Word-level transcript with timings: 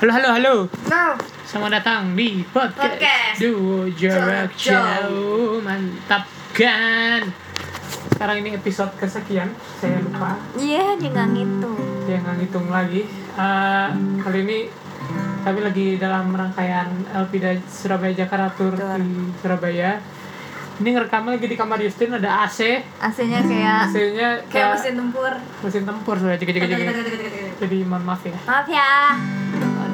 Halo, 0.00 0.16
halo, 0.16 0.28
halo. 0.32 0.54
Selamat 1.44 1.76
datang 1.76 2.16
di 2.16 2.40
podcast, 2.48 2.96
Podcast. 2.96 3.36
Duo 3.36 3.84
Jarak 3.92 4.48
Jauh. 4.56 5.60
Mantap 5.60 6.24
kan? 6.56 7.28
Sekarang 8.08 8.40
ini 8.40 8.56
episode 8.56 8.96
kesekian, 8.96 9.52
saya 9.76 10.00
lupa. 10.00 10.40
Iya, 10.56 10.96
dia 10.96 11.12
nggak 11.12 11.28
ngitung. 11.36 11.76
Dia 12.08 12.16
nggak 12.16 12.36
ngitung 12.40 12.72
lagi. 12.72 13.04
Eh, 13.12 13.88
kali 14.24 14.38
ini 14.40 14.58
kami 15.44 15.60
lagi 15.68 15.86
dalam 16.00 16.32
rangkaian 16.32 16.88
Elpida 17.12 17.60
Surabaya 17.68 18.24
Jakarta 18.24 18.56
Tour 18.56 18.72
di 18.72 19.36
Surabaya. 19.44 20.00
Ini 20.80 20.96
ngerekam 20.96 21.28
lagi 21.28 21.44
di 21.44 21.60
kamar 21.60 21.76
Justin 21.76 22.16
ada 22.16 22.48
AC. 22.48 22.80
AC-nya 23.04 23.44
kayak 23.44 23.92
AC-nya 23.92 24.28
kayak 24.48 24.80
mesin 24.80 24.96
tempur. 24.96 25.32
mesin 25.60 25.84
tempur 25.84 26.16
sudah 26.16 26.40
jika 26.40 26.56
jika 26.56 26.72
Jadi 27.60 27.84
mohon 27.84 28.00
maaf 28.08 28.24
ya. 28.24 28.38
Maaf 28.48 28.64
ya. 28.64 28.92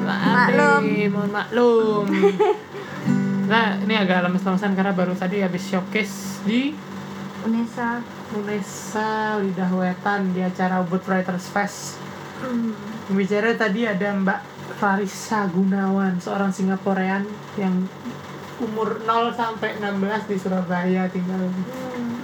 Maaf 0.07 0.47
Maklum. 0.47 0.81
nih, 0.87 1.05
mohon 1.11 1.31
maklum. 1.35 2.05
nah, 3.51 3.75
ini 3.83 3.93
agak 3.99 4.23
lemes-lemesan 4.23 4.71
karena 4.71 4.95
baru 4.95 5.11
tadi 5.11 5.43
habis 5.43 5.67
showcase 5.67 6.39
di 6.47 6.71
Unesa. 7.43 7.99
Unesa 8.35 9.39
Lidah 9.39 9.71
Wetan 9.75 10.31
di 10.31 10.39
acara 10.39 10.79
Ubud 10.79 11.03
Writers 11.03 11.51
Fest. 11.51 11.99
Hmm. 12.39 12.71
Bicara 13.11 13.55
tadi 13.59 13.83
ada 13.83 14.15
Mbak 14.15 14.39
Clarissa 14.79 15.47
Gunawan, 15.51 16.19
seorang 16.19 16.51
Singaporean 16.51 17.23
yang 17.59 17.87
umur 18.57 18.99
0 19.03 19.31
sampai 19.35 19.79
16 19.79 20.31
di 20.31 20.35
Surabaya 20.39 21.03
tinggal. 21.11 21.51
Hmm. 21.51 22.19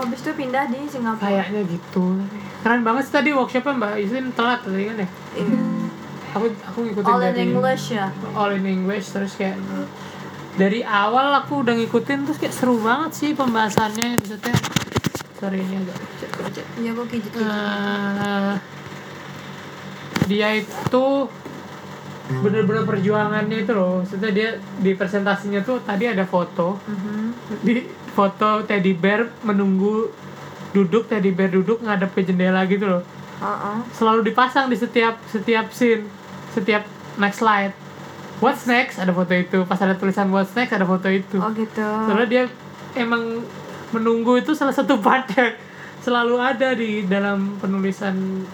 Habis 0.00 0.20
itu 0.22 0.32
pindah 0.32 0.64
di 0.68 0.80
Singapura. 0.88 1.28
Kayaknya 1.28 1.60
gitu. 1.68 2.24
Keren 2.60 2.82
banget 2.84 3.08
sih 3.08 3.14
tadi 3.14 3.30
workshopnya 3.32 3.76
Mbak 3.76 3.94
Izin 4.04 4.26
telat 4.36 4.60
tadi 4.64 4.84
kan 4.84 4.96
ya. 5.00 5.08
Iya. 5.36 5.79
Aku 6.30 6.46
aku 6.46 6.78
ngikutin 6.84 7.06
All 7.06 7.20
in 7.20 7.28
dari 7.28 7.42
English 7.44 7.84
ya. 7.90 8.06
all 8.32 8.52
in 8.52 8.62
English 8.64 9.10
terus 9.10 9.34
kayak 9.34 9.58
dari 10.52 10.80
awal 10.80 11.34
aku 11.36 11.62
udah 11.62 11.74
ngikutin 11.74 12.22
terus 12.22 12.36
kayak 12.36 12.52
seru 12.52 12.78
banget 12.78 13.10
sih 13.12 13.30
pembahasannya 13.32 14.14
maksudnya 14.16 14.54
sorry 15.36 15.58
ini 15.58 15.74
agak 15.78 15.96
Iya, 16.76 16.90
kok 16.92 17.06
gitu. 17.08 17.28
Eh, 17.34 18.52
dia 20.26 20.48
itu 20.54 21.06
bener-bener 22.30 22.84
perjuangannya 22.84 23.56
itu 23.60 23.72
loh 23.72 24.00
maksudnya 24.00 24.30
dia 24.30 24.48
di 24.78 24.94
presentasinya 24.94 25.60
tuh 25.60 25.82
tadi 25.82 26.06
ada 26.06 26.22
foto 26.24 26.78
Mhm. 26.80 27.58
di 27.60 27.82
foto 28.08 28.62
teddy 28.62 28.94
bear 28.94 29.26
menunggu 29.42 30.06
duduk 30.70 31.06
teddy 31.06 31.30
bear 31.30 31.50
duduk 31.50 31.80
ngadep 31.80 32.10
ke 32.12 32.22
jendela 32.22 32.62
gitu 32.64 32.86
loh 32.86 33.02
Heeh. 33.40 33.76
selalu 33.92 34.22
dipasang 34.24 34.66
di 34.66 34.76
setiap 34.76 35.18
setiap 35.26 35.70
scene 35.70 36.06
setiap 36.54 36.82
next 37.16 37.42
slide. 37.42 37.74
What's 38.40 38.64
next? 38.64 38.96
Ada 38.96 39.12
foto 39.12 39.32
itu. 39.36 39.58
Pas 39.68 39.80
ada 39.80 39.94
tulisan 39.94 40.32
what's 40.32 40.56
next 40.56 40.72
ada 40.72 40.88
foto 40.88 41.06
itu. 41.12 41.36
Oh 41.36 41.52
gitu. 41.52 41.84
soalnya 42.08 42.28
dia 42.28 42.44
emang 42.96 43.44
menunggu 43.90 44.38
itu 44.38 44.54
salah 44.56 44.72
satu 44.72 44.98
part 45.02 45.28
yang 45.34 45.54
selalu 46.00 46.36
ada 46.40 46.72
di 46.72 47.04
dalam 47.04 47.60
penulisan 47.60 48.46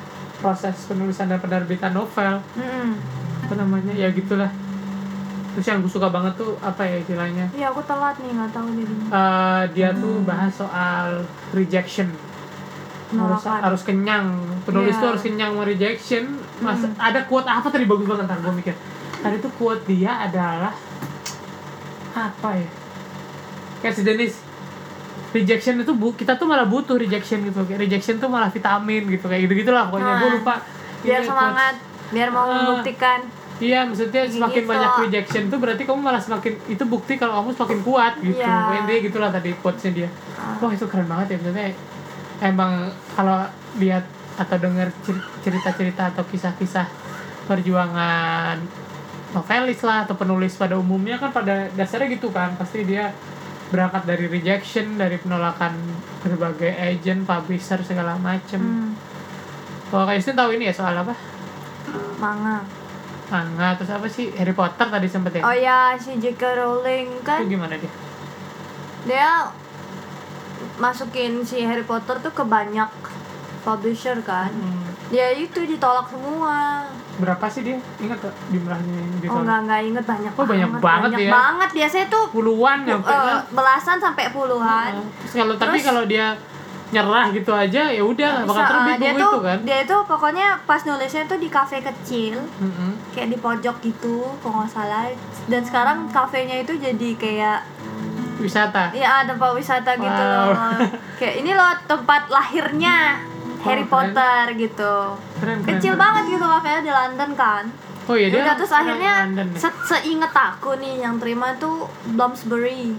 proses 0.42 0.76
penulisan 0.90 1.30
dan 1.30 1.38
penerbitan 1.40 1.94
novel. 1.94 2.42
Mm-mm. 2.58 2.88
apa 3.46 3.54
namanya? 3.54 3.94
Ya 3.94 4.10
gitulah. 4.10 4.50
Terus 5.56 5.72
yang 5.72 5.80
gue 5.80 5.88
suka 5.88 6.12
banget 6.12 6.36
tuh 6.36 6.52
apa 6.60 6.84
ya 6.84 7.00
istilahnya? 7.00 7.48
Iya, 7.56 7.72
aku 7.72 7.80
telat 7.88 8.20
nih, 8.20 8.28
nggak 8.28 8.50
tahu 8.52 8.68
jadi. 8.76 8.94
Eh, 9.08 9.62
dia 9.72 9.88
tuh 9.96 10.20
bahas 10.26 10.52
soal 10.52 11.24
rejection 11.56 12.12
harus 13.08 13.42
harus 13.44 13.82
kenyang. 13.82 14.26
Penulis 14.62 14.90
Iya. 14.90 15.00
tuh 15.00 15.08
harus 15.08 15.22
kenyang 15.22 15.50
sama 15.52 15.64
rejection 15.64 16.24
Mas, 16.56 16.80
ada 16.96 17.20
quote 17.22 17.46
apa 17.46 17.68
tadi? 17.68 17.84
Bagus 17.84 18.04
banget 18.04 18.24
ntar 18.24 18.38
gue 18.38 18.54
mikir. 18.54 18.74
Tadi 19.16 19.36
tuh 19.38 19.52
quote 19.52 19.84
dia 19.84 20.12
adalah 20.20 20.72
apa 22.12 22.50
ya? 22.52 22.68
Kayak 23.78 23.94
sejenis 23.94 24.32
rejection 25.30 25.76
itu 25.76 25.92
bu 25.92 26.12
kita 26.12 26.34
tuh 26.34 26.46
malah 26.46 26.64
butuh 26.64 26.96
rejection 26.96 27.44
gitu. 27.44 27.60
Kayak 27.62 27.80
rejection 27.82 28.16
tuh 28.16 28.26
malah 28.26 28.48
vitamin 28.48 29.04
gitu 29.06 29.24
kayak 29.24 29.46
gitu 29.46 29.54
gitulah 29.60 29.86
pokoknya. 29.86 30.12
Gue 30.16 30.28
Nah, 30.28 30.34
lupa 30.34 30.54
Biar 30.98 31.22
Ini 31.22 31.28
semangat, 31.28 31.74
biar 32.10 32.28
mau 32.30 32.48
membuktikan. 32.48 33.20
quotes. 33.22 33.44
iya 33.58 33.84
maksudnya 33.84 34.26
semakin 34.26 34.58
Gitu. 34.58 34.68
banyak 34.68 34.92
rejection 35.02 35.42
tuh 35.46 35.56
berarti 35.56 35.82
kamu 35.84 36.00
malah 36.02 36.18
semakin 36.18 36.52
itu 36.66 36.84
bukti 36.84 37.14
kalau 37.14 37.38
kamu 37.38 37.54
semakin 37.54 37.78
kuat 37.82 38.12
gitu. 38.18 38.36
Pokoknya 38.36 38.82
dia 38.82 38.96
gitulah 39.02 39.30
tadi 39.30 39.50
quotesnya 39.54 39.92
dia. 39.94 40.08
Ah. 40.34 40.56
wah 40.58 40.68
itu 40.68 40.84
keren 40.84 41.06
banget 41.06 41.26
ya 41.30 41.36
maksudnya 41.38 41.68
emang 42.38 42.86
kalau 43.12 43.48
lihat 43.76 44.04
atau 44.36 44.56
dengar 44.56 44.92
cer- 45.00 45.24
cerita-cerita 45.40 46.10
atau 46.10 46.22
kisah-kisah 46.22 46.86
perjuangan 47.46 48.60
novelis 49.32 49.80
lah 49.80 50.04
atau 50.04 50.14
penulis 50.14 50.54
pada 50.54 50.74
umumnya 50.74 51.16
kan 51.16 51.30
pada 51.30 51.68
dasarnya 51.72 52.10
gitu 52.10 52.28
kan 52.28 52.52
pasti 52.54 52.82
dia 52.82 53.10
berangkat 53.66 54.04
dari 54.04 54.26
rejection 54.26 54.94
dari 54.94 55.16
penolakan 55.16 55.74
berbagai 56.20 56.70
agent 56.70 57.22
publisher 57.22 57.80
segala 57.80 58.14
macem 58.16 58.60
Hmm. 58.60 58.92
kalau 59.88 60.04
kayak 60.04 60.20
Justin 60.20 60.36
tahu 60.36 60.50
ini 60.52 60.68
ya 60.68 60.74
soal 60.74 60.94
apa 60.94 61.14
Manga. 62.16 62.60
manga 63.26 63.74
terus 63.74 63.90
apa 63.90 64.06
sih 64.06 64.30
Harry 64.32 64.52
Potter 64.52 64.86
tadi 64.86 65.06
sempet 65.06 65.32
ya 65.34 65.42
Oh 65.42 65.50
ya, 65.50 65.94
si 65.96 66.14
J.K. 66.14 66.42
Rowling 66.54 67.08
kan 67.22 67.42
itu 67.42 67.52
gimana 67.52 67.74
dia 67.74 67.90
dia 69.04 69.28
masukin 70.76 71.40
si 71.40 71.60
Harry 71.60 71.82
Potter 71.82 72.16
tuh 72.18 72.30
ke 72.30 72.42
banyak 72.42 72.88
publisher 73.60 74.16
kan. 74.20 74.48
Hmm, 74.48 74.86
Dia 75.06 75.30
itu 75.32 75.60
ditolak 75.62 76.06
semua. 76.06 76.86
berapa 77.16 77.48
sih 77.48 77.64
dia 77.64 77.72
ingat 77.96 78.20
gak 78.20 78.36
jumlahnya 78.46 78.92
yang 78.92 79.08
Oh 79.08 79.16
ditolak 79.18 79.40
enggak 79.40 79.58
enggak 79.62 79.80
inget 79.82 80.04
banyak 80.06 80.32
Oh, 80.34 80.44
banyak 80.44 80.68
banget 80.70 80.82
banyak 81.08 81.18
ya. 81.18 81.30
banget 81.32 81.70
biasanya 81.72 82.06
tuh 82.06 82.24
puluhan 82.28 82.78
eh, 82.84 82.92
lah. 82.92 83.40
belasan 83.48 83.96
sampai 83.96 84.24
puluhan. 84.28 84.92
Terus 85.18 85.32
kalau 85.34 85.54
tapi 85.56 85.80
kalau 85.80 86.04
dia 86.04 86.36
nyerah 86.86 87.26
gitu 87.30 87.50
aja 87.50 87.82
ya 87.88 87.98
udah 87.98 88.44
bakal 88.44 88.62
terbit 88.62 88.92
eh, 88.92 88.98
dia 89.00 89.10
buku 89.10 89.18
tuh 89.18 89.32
itu 89.32 89.40
kan. 89.42 89.58
dia 89.64 89.80
tuh 89.82 90.00
pokoknya 90.04 90.46
pas 90.62 90.78
nulisnya 90.84 91.24
tuh 91.24 91.34
di 91.36 91.48
kafe 91.48 91.80
kecil 91.80 92.36
Mm-mm. 92.54 92.90
kayak 93.10 93.26
di 93.26 93.38
pojok 93.40 93.76
gitu 93.80 94.22
kalau 94.38 94.60
nggak 94.60 94.70
salah 94.70 95.08
dan 95.46 95.62
sekarang 95.62 96.06
kafenya 96.08 96.60
itu 96.60 96.76
jadi 96.76 97.08
kayak 97.16 97.58
Wisata. 98.38 98.92
ya 98.92 99.24
tempat 99.24 99.50
wisata 99.50 99.90
gitu 99.94 100.04
Wow. 100.04 100.52
loh 100.52 100.76
kayak 101.16 101.40
ini 101.40 101.50
loh 101.50 101.72
tempat 101.82 102.28
lahirnya 102.28 103.16
Harry 103.58 103.82
keren. 103.82 103.90
Potter 104.12 104.44
gitu 104.54 104.94
Keren, 105.36 105.58
keren. 105.58 105.70
kecil 105.72 105.94
banget 105.94 106.24
gitu 106.30 106.44
kafenya 106.44 106.80
di 106.80 106.92
London 106.92 107.30
kan 107.34 107.64
Oh 108.04 108.14
iya 108.14 108.28
dia. 108.28 108.38
udah 108.40 108.54
terus 108.54 108.70
akhirnya 108.70 109.26
ya? 109.26 109.42
se- 109.56 109.82
seinget 109.84 110.30
aku 110.30 110.76
nih 110.76 111.00
yang 111.00 111.16
terima 111.16 111.56
tuh 111.56 111.88
Bloomsbury 112.06 112.94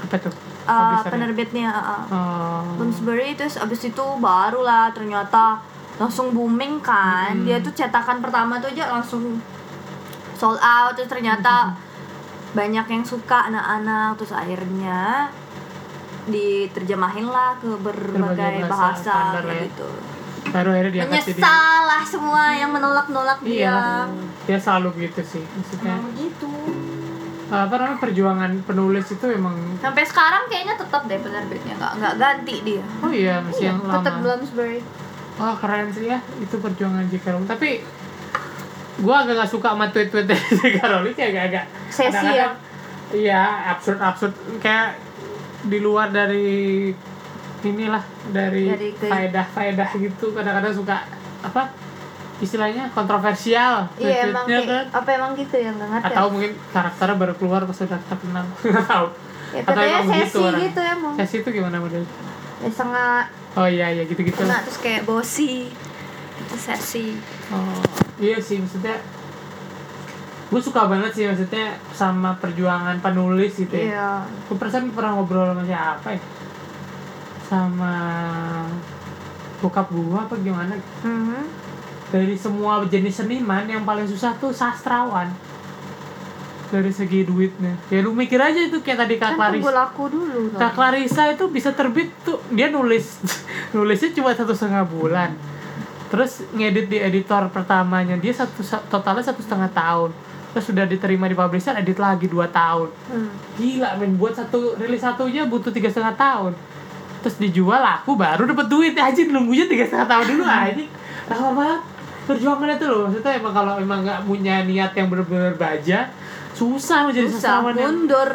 apa 0.00 0.16
tuh? 0.18 0.32
uh, 0.64 0.96
ya? 0.96 1.04
penerbitnya 1.04 1.68
uh, 1.68 2.04
Oh. 2.06 2.62
Bloomsbury 2.74 3.34
terus 3.34 3.56
abis 3.56 3.84
itu 3.84 4.04
baru 4.16 4.60
lah 4.60 4.88
ternyata 4.90 5.60
langsung 5.94 6.30
booming 6.30 6.78
kan 6.78 7.34
Hmm. 7.34 7.44
dia 7.44 7.58
tuh 7.58 7.70
cetakan 7.70 8.18
pertama 8.18 8.56
tuh 8.56 8.66
aja 8.68 8.88
langsung 8.88 9.38
sold 10.32 10.58
out 10.58 10.92
terus 10.92 11.06
ternyata 11.06 11.70
banyak 12.54 12.86
yang 12.86 13.04
suka 13.04 13.50
anak-anak 13.50 14.14
terus 14.14 14.32
akhirnya 14.32 15.28
diterjemahin 16.24 17.26
lah 17.26 17.58
ke 17.58 17.68
berbagai 17.76 18.64
Berbagai 18.64 18.70
bahasa, 18.70 19.42
ya. 19.42 19.66
gitu 19.66 19.88
Baru 20.48 20.70
akhirnya 20.70 21.04
menyesal 21.04 21.78
lah 21.84 22.02
semua 22.02 22.54
yang 22.54 22.70
menolak-nolak 22.70 23.42
Iya. 23.42 24.06
dia 24.46 24.54
Dia 24.54 24.58
selalu 24.60 25.04
gitu 25.04 25.20
sih. 25.20 25.42
Maksudnya 25.42 25.98
Emang 25.98 26.14
gitu 26.14 26.52
apa 27.44 27.76
namanya 27.76 28.00
perjuangan 28.00 28.50
penulis 28.64 29.04
itu 29.10 29.26
emang 29.28 29.52
sampai 29.76 30.00
sekarang 30.02 30.48
kayaknya 30.48 30.74
tetap 30.74 31.04
deh 31.04 31.20
penerbitnya 31.20 31.76
nggak 31.76 31.92
nggak 32.00 32.14
ganti 32.16 32.54
dia 32.64 32.82
oh 32.98 33.12
iya 33.12 33.36
masih 33.44 33.68
yang 33.68 33.78
lama. 33.78 34.00
tetap 34.00 34.14
Bloomsbury 34.18 34.80
Oh 35.34 35.54
keren 35.58 35.90
sih 35.90 36.08
ya 36.08 36.18
itu 36.38 36.56
perjuangan 36.56 37.04
J.K. 37.04 37.26
Rowling. 37.28 37.46
Tapi 37.46 37.82
gua 38.96 39.16
agak 39.20 39.34
gak 39.36 39.50
suka 39.50 39.68
sama 39.70 39.86
tweet-tweet 39.88 40.26
dari 40.26 40.44
J.K. 40.60 40.78
Rowling 40.80 41.14
kayak 41.14 41.30
agak-agak 41.32 41.64
Sesi 41.88 42.04
ya? 42.04 42.10
kadang-kadang- 42.12 42.62
Iya 43.14 43.42
absurd 43.70 43.98
absurd 43.98 44.32
kayak 44.58 44.98
di 45.62 45.78
luar 45.78 46.08
dari 46.08 46.90
inilah 47.62 48.02
dari, 48.28 48.68
Dari 48.68 48.88
ke- 48.92 49.06
faedah 49.06 49.46
faedah 49.46 49.88
gitu 49.94 50.30
kadang-kadang 50.30 50.74
suka 50.74 50.96
apa 51.40 51.72
istilahnya 52.36 52.90
kontroversial 52.90 53.86
iya 53.96 54.26
emang 54.26 54.44
kayak, 54.44 54.66
kan 54.66 54.84
apa 54.92 55.08
emang 55.12 55.32
gitu 55.32 55.54
ya 55.54 55.70
nggak 55.70 55.88
ngerti 55.88 56.06
atau 56.10 56.24
mungkin 56.28 56.52
karakternya 56.68 57.16
baru 57.16 57.34
keluar 57.34 57.60
pas 57.62 57.78
udah 57.78 58.00
terkenal 58.02 58.44
nggak 58.64 58.84
tahu 58.84 59.06
ya, 59.48 59.60
atau 59.62 59.80
emang 59.80 60.04
sesi 60.10 60.38
orang. 60.38 60.60
gitu 60.60 60.80
emang 60.82 61.12
sesi 61.16 61.36
itu 61.38 61.48
gimana 61.50 61.76
modelnya 61.78 62.10
ya 62.58 62.68
setengah 62.68 63.12
oh 63.54 63.68
iya 63.70 63.86
iya 63.88 64.02
gitu 64.02 64.20
gitu 64.20 64.36
kena 64.36 64.60
terus 64.60 64.78
kayak 64.78 65.02
bosi 65.04 65.70
sesi 66.50 67.16
Oh, 67.48 67.80
iya 68.16 68.36
sih 68.36 68.58
maksudnya 68.58 68.96
gue 70.44 70.60
suka 70.60 70.86
banget 70.86 71.10
sih 71.10 71.24
maksudnya 71.24 71.66
sama 71.90 72.36
perjuangan 72.36 73.00
penulis 73.00 73.56
gitu 73.56 73.74
ya. 73.74 73.82
iya 73.84 74.08
Gue 74.44 74.54
perasaan 74.54 74.90
pernah 74.90 75.14
ngobrol 75.14 75.48
sama 75.48 75.64
siapa 75.64 76.08
ya? 76.10 76.20
Sama 77.44 77.94
bokap 79.56 79.88
gua 79.88 80.22
apa 80.22 80.36
gimana? 80.38 80.76
Mhm. 81.00 81.64
dari 82.06 82.36
semua 82.36 82.84
jenis 82.84 83.16
seniman 83.16 83.64
yang 83.64 83.82
paling 83.82 84.04
susah 84.04 84.36
tuh 84.36 84.54
sastrawan 84.54 85.26
dari 86.66 86.86
segi 86.88 87.22
duitnya 87.22 87.74
ya 87.88 87.98
lu 88.00 88.12
mikir 88.12 88.36
aja 88.36 88.60
itu 88.60 88.78
kayak 88.78 88.98
tadi 89.00 89.14
kak 89.16 89.34
kan 89.34 89.50
Clarissa 89.50 89.72
laku 89.72 90.04
dulu. 90.08 90.54
Kak 90.54 90.72
Clarissa 90.74 91.22
itu 91.28 91.44
bisa 91.48 91.70
terbit 91.70 92.14
tuh 92.22 92.38
dia 92.48 92.66
nulis 92.68 93.18
nulisnya 93.74 94.10
cuma 94.12 94.30
satu 94.30 94.52
setengah 94.52 94.84
bulan 94.84 95.34
terus 96.14 96.46
ngedit 96.54 96.86
di 96.86 97.02
editor 97.02 97.50
pertamanya 97.50 98.14
dia 98.14 98.30
satu 98.30 98.62
totalnya 98.86 99.26
satu 99.26 99.42
setengah 99.42 99.66
tahun. 99.74 100.14
Terus 100.54 100.70
sudah 100.70 100.86
diterima 100.86 101.26
di 101.26 101.34
publisher 101.34 101.74
edit 101.74 101.98
lagi 101.98 102.30
dua 102.30 102.46
tahun. 102.46 102.86
Hmm. 103.10 103.26
gila 103.58 103.98
men 103.98 104.14
buat 104.14 104.38
satu 104.38 104.78
rilis 104.78 105.02
satunya 105.02 105.42
butuh 105.50 105.74
tiga 105.74 105.90
setengah 105.90 106.14
tahun. 106.14 106.54
Terus 107.26 107.42
dijual 107.42 107.82
laku 107.82 108.14
baru 108.14 108.46
dapat 108.46 108.70
duit. 108.70 108.94
Aja 108.94 109.18
nunggunya 109.26 109.66
tiga 109.66 109.82
setengah 109.82 110.06
tahun 110.06 110.26
dulu 110.30 110.44
aja 110.62 110.84
lama 111.26 111.50
banget. 111.58 111.80
Perjuangannya 112.24 112.76
tuh 112.78 112.88
loh 112.88 113.00
maksudnya 113.10 113.32
emang 113.36 113.52
kalau 113.52 113.74
emang 113.82 114.00
nggak 114.06 114.20
punya 114.24 114.62
niat 114.62 114.94
yang 114.94 115.10
benar-benar 115.10 115.58
baja 115.58 116.08
susah 116.54 117.10
menjadi 117.10 117.28
Susah 117.28 117.66
yang 117.74 117.74
mundur. 117.74 118.30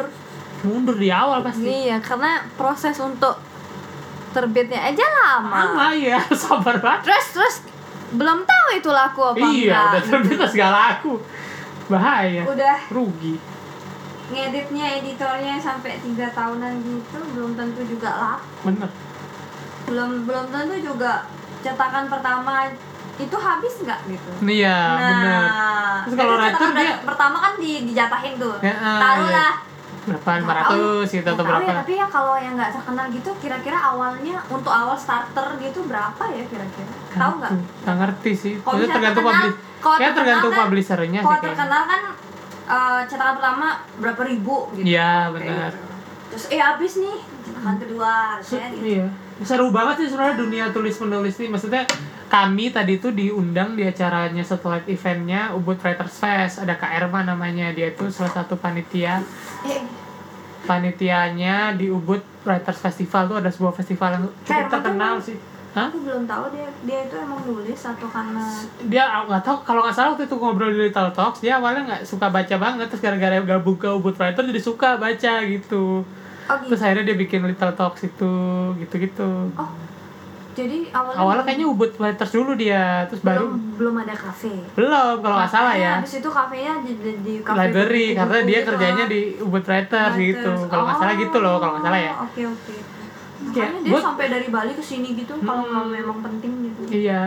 mundur 0.60 0.96
di 1.00 1.08
awal 1.08 1.40
pasti. 1.40 1.64
Iya, 1.64 1.98
karena 2.04 2.44
proses 2.54 3.00
untuk 3.00 3.40
terbitnya 4.30 4.80
aja 4.80 5.02
lama. 5.02 5.56
lama 5.68 5.86
ya 5.92 6.18
sabar 6.40 6.76
banget 6.76 7.02
Terus 7.04 7.26
terus 7.32 7.56
belum 8.10 8.42
tahu 8.42 8.66
itu 8.72 8.90
laku 8.90 9.20
apa 9.24 9.44
iya 9.44 9.70
enggak. 9.70 9.82
udah 9.86 10.02
terbit 10.04 10.34
terus 10.36 10.54
gak 10.54 10.72
laku 10.72 11.14
bahaya 11.86 12.42
Udah 12.44 12.76
rugi 12.88 13.34
ngeditnya 14.28 14.86
editornya 14.96 15.54
sampai 15.56 15.98
tiga 15.98 16.30
tahunan 16.30 16.78
gitu 16.80 17.18
belum 17.34 17.50
tentu 17.52 17.82
juga 17.84 18.10
laku. 18.12 18.46
bener 18.64 18.90
Belum 19.84 20.22
belum 20.22 20.44
tentu 20.48 20.76
juga 20.80 21.26
cetakan 21.60 22.06
pertama 22.06 22.70
itu 23.16 23.36
habis 23.36 23.74
nggak 23.80 24.00
gitu. 24.06 24.30
iya 24.48 24.76
bener 24.96 25.44
Terus 26.02 26.14
kalau 26.16 26.34
writer 26.36 26.70
dia- 26.72 27.02
pertama 27.02 27.36
kan 27.36 27.52
di, 27.54 27.84
dijatahin 27.84 28.34
tuh. 28.36 28.56
Ya, 28.60 28.72
ah, 28.72 28.96
Taruhlah 28.98 29.52
berapa 30.00 30.28
lima 30.40 30.54
ratus 30.56 31.06
gitu 31.10 31.22
atau 31.22 31.36
tahu 31.36 31.48
berapa 31.52 31.68
ya, 31.68 31.76
tapi 31.84 31.92
ya 31.94 32.06
kalau 32.08 32.34
yang 32.34 32.56
nggak 32.56 32.72
terkenal 32.72 33.06
gitu 33.12 33.30
kira-kira 33.36 33.78
awalnya 33.78 34.40
untuk 34.48 34.72
awal 34.72 34.96
starter 34.96 35.60
gitu 35.60 35.84
berapa 35.84 36.22
ya 36.26 36.44
kira-kira? 36.44 36.88
Tahu 37.12 37.32
nggak? 37.36 37.52
Nggak 37.84 37.96
ngerti 38.00 38.32
sih. 38.32 38.54
Kalau 38.58 38.80
tergantung 38.80 39.24
kalau 39.80 39.96
Kayak 39.96 40.12
tergantung 40.16 40.52
kan- 40.52 40.60
publishernya 40.62 41.20
sih 41.20 41.26
Kalau 41.26 41.40
terkenal 41.42 41.82
kan 41.84 42.02
eh, 42.70 43.00
cetakan 43.04 43.34
pertama 43.36 43.66
berapa 43.98 44.22
ribu 44.24 44.56
gitu. 44.72 44.86
Iya 44.88 45.28
benar. 45.30 45.72
gitu. 45.72 45.84
Terus 46.30 46.44
eh 46.48 46.60
habis 46.60 46.92
nih 46.96 47.16
cetakan 47.42 47.76
kedua 47.76 48.10
harusnya 48.36 48.66
gitu. 48.72 48.84
Iya. 48.86 49.06
Seru 49.40 49.68
banget 49.68 49.94
sih 50.00 50.06
sebenarnya 50.08 50.36
dunia 50.36 50.64
tulis 50.70 50.96
menulis 50.96 51.34
nih. 51.36 51.48
Maksudnya 51.48 51.82
kami 52.30 52.70
tadi 52.70 52.96
tuh 52.96 53.10
diundang 53.10 53.74
di 53.74 53.82
acaranya 53.82 54.40
satellite 54.40 54.86
eventnya 54.86 55.50
Ubud 55.50 55.76
Writers 55.76 56.14
Fest. 56.14 56.62
Ada 56.62 56.78
Kak 56.78 56.94
Erma 56.94 57.20
namanya. 57.20 57.74
Dia 57.74 57.90
itu 57.90 58.06
salah 58.08 58.30
satu 58.30 58.54
panitia. 58.54 59.18
Panitianya 60.62 61.74
di 61.74 61.90
Ubud 61.90 62.22
Writers 62.40 62.78
Festival 62.78 63.26
tuh 63.26 63.36
ada 63.36 63.50
sebuah 63.50 63.74
festival 63.74 64.08
yang 64.14 64.24
cukup 64.40 64.66
terkenal 64.70 65.18
emang- 65.18 65.24
sih. 65.24 65.36
Hah? 65.70 65.86
aku 65.86 66.02
belum 66.02 66.26
tahu 66.26 66.50
dia 66.50 66.66
dia 66.82 67.06
itu 67.06 67.14
emang 67.14 67.46
nulis 67.46 67.78
atau 67.78 68.10
karena 68.10 68.42
dia 68.90 69.06
aku 69.06 69.30
nggak 69.30 69.44
tahu 69.46 69.56
kalau 69.62 69.80
nggak 69.86 69.94
salah 69.94 70.10
waktu 70.10 70.26
itu 70.26 70.34
ngobrol 70.34 70.66
di 70.66 70.90
Little 70.90 71.14
Talks 71.14 71.38
dia 71.38 71.62
awalnya 71.62 71.86
nggak 71.86 72.02
suka 72.02 72.26
baca 72.26 72.56
banget 72.58 72.90
terus 72.90 72.98
gara-gara 72.98 73.38
gabung 73.38 73.78
ke 73.78 73.86
Ubud 73.86 74.18
Writer 74.18 74.42
jadi 74.42 74.58
suka 74.58 74.98
baca 74.98 75.32
gitu 75.46 76.02
oh 76.02 76.54
gitu. 76.58 76.66
terus 76.66 76.82
akhirnya 76.82 77.06
dia 77.06 77.14
bikin 77.14 77.46
Little 77.46 77.70
Talks 77.70 78.02
itu 78.02 78.32
gitu-gitu 78.82 79.54
Oh, 79.54 79.70
jadi 80.52 80.78
awalnya 80.90 81.16
awalnya 81.16 81.34
belum- 81.36 81.46
kayaknya 81.46 81.66
Ubud 81.68 81.92
Writers 81.96 82.32
dulu 82.32 82.52
dia 82.54 82.82
terus 83.06 83.20
baru 83.20 83.46
belum 83.46 83.54
belum 83.76 83.94
ada 83.98 84.14
kafe. 84.14 84.52
belum 84.72 84.90
kalau 85.16 85.36
nggak 85.36 85.52
salah 85.52 85.74
ya 85.74 85.92
Habis 85.96 86.14
itu 86.16 86.28
kafenya 86.28 86.72
di, 86.80 86.92
di, 86.96 87.10
di 87.20 87.34
kafe 87.40 87.56
library 87.60 87.86
buku-buku 88.08 88.18
karena 88.20 88.38
dia 88.42 88.58
gitu. 88.58 88.68
kerjanya 88.68 89.04
di 89.06 89.20
Ubud 89.38 89.64
Writers 89.64 90.14
gitu 90.16 90.52
kalau 90.66 90.82
nggak 90.84 90.98
salah 90.98 91.14
gitu 91.16 91.38
loh 91.38 91.56
kalau 91.56 91.72
nggak 91.72 91.84
salah 91.86 92.00
ya 92.00 92.12
Oh, 92.12 92.24
Oke 92.24 92.42
oke. 92.44 92.74
Kayak 93.46 93.56
Makanya 93.72 93.80
dia 93.80 93.90
gua- 93.90 94.04
sampai 94.04 94.26
dari 94.28 94.48
Bali 94.48 94.72
ke 94.72 94.82
sini 94.82 95.08
gitu 95.14 95.32
kalau 95.38 95.62
Hmm. 95.62 95.70
kalau 95.70 95.88
memang 95.88 96.18
penting 96.20 96.52
gitu. 96.62 96.80
Iya. 96.90 97.22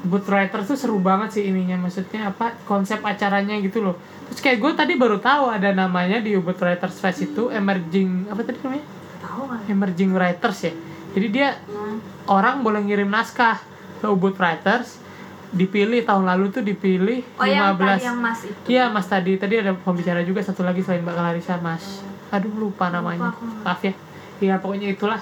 Boot 0.00 0.24
Writers 0.24 0.62
tuh 0.64 0.78
seru 0.78 0.98
banget 1.00 1.28
sih 1.32 1.44
ininya 1.44 1.74
maksudnya 1.76 2.28
apa 2.28 2.54
konsep 2.62 3.02
acaranya 3.02 3.58
gitu 3.58 3.82
loh. 3.82 3.98
Terus 4.26 4.40
kayak 4.40 4.58
gue 4.58 4.72
tadi 4.76 4.92
baru 4.94 5.18
tahu 5.18 5.50
ada 5.50 5.72
namanya 5.72 6.18
di 6.18 6.32
Ubud 6.32 6.54
Writers 6.54 6.96
Fest 6.96 7.18
itu 7.24 7.50
emerging 7.50 8.28
apa 8.28 8.40
tadi 8.42 8.60
namanya? 8.60 8.86
Tahu 9.18 9.42
kan? 9.44 9.58
Emerging 9.66 10.10
Writers 10.12 10.58
ya. 10.62 10.72
Jadi 11.10 11.26
dia 11.28 11.56
Hmm. 11.62 11.98
orang 12.26 12.60
boleh 12.60 12.80
ngirim 12.80 13.06
naskah 13.06 13.56
ke 13.98 14.06
Ubud 14.06 14.34
Writers 14.34 15.00
dipilih 15.48 16.04
tahun 16.04 16.28
lalu 16.28 16.52
tuh 16.52 16.60
dipilih 16.60 17.24
Oh 17.34 17.42
yang 17.42 17.72
15 17.72 17.80
tadi 17.96 18.04
yang 18.04 18.18
Mas 18.18 18.40
itu. 18.42 18.60
Iya 18.68 18.84
Mas 18.88 19.06
tadi 19.06 19.32
tadi 19.34 19.54
ada 19.56 19.72
pembicara 19.72 20.20
juga 20.20 20.40
satu 20.40 20.60
lagi 20.60 20.80
selain 20.80 21.00
Mbak 21.00 21.14
Clarissa 21.14 21.56
Mas. 21.58 22.04
Aduh 22.28 22.52
lupa 22.52 22.92
namanya. 22.92 23.32
aku. 23.32 23.44
Maaf 23.62 23.80
ya. 23.80 23.94
Ya 24.38 24.54
pokoknya 24.56 24.92
itulah. 24.92 25.18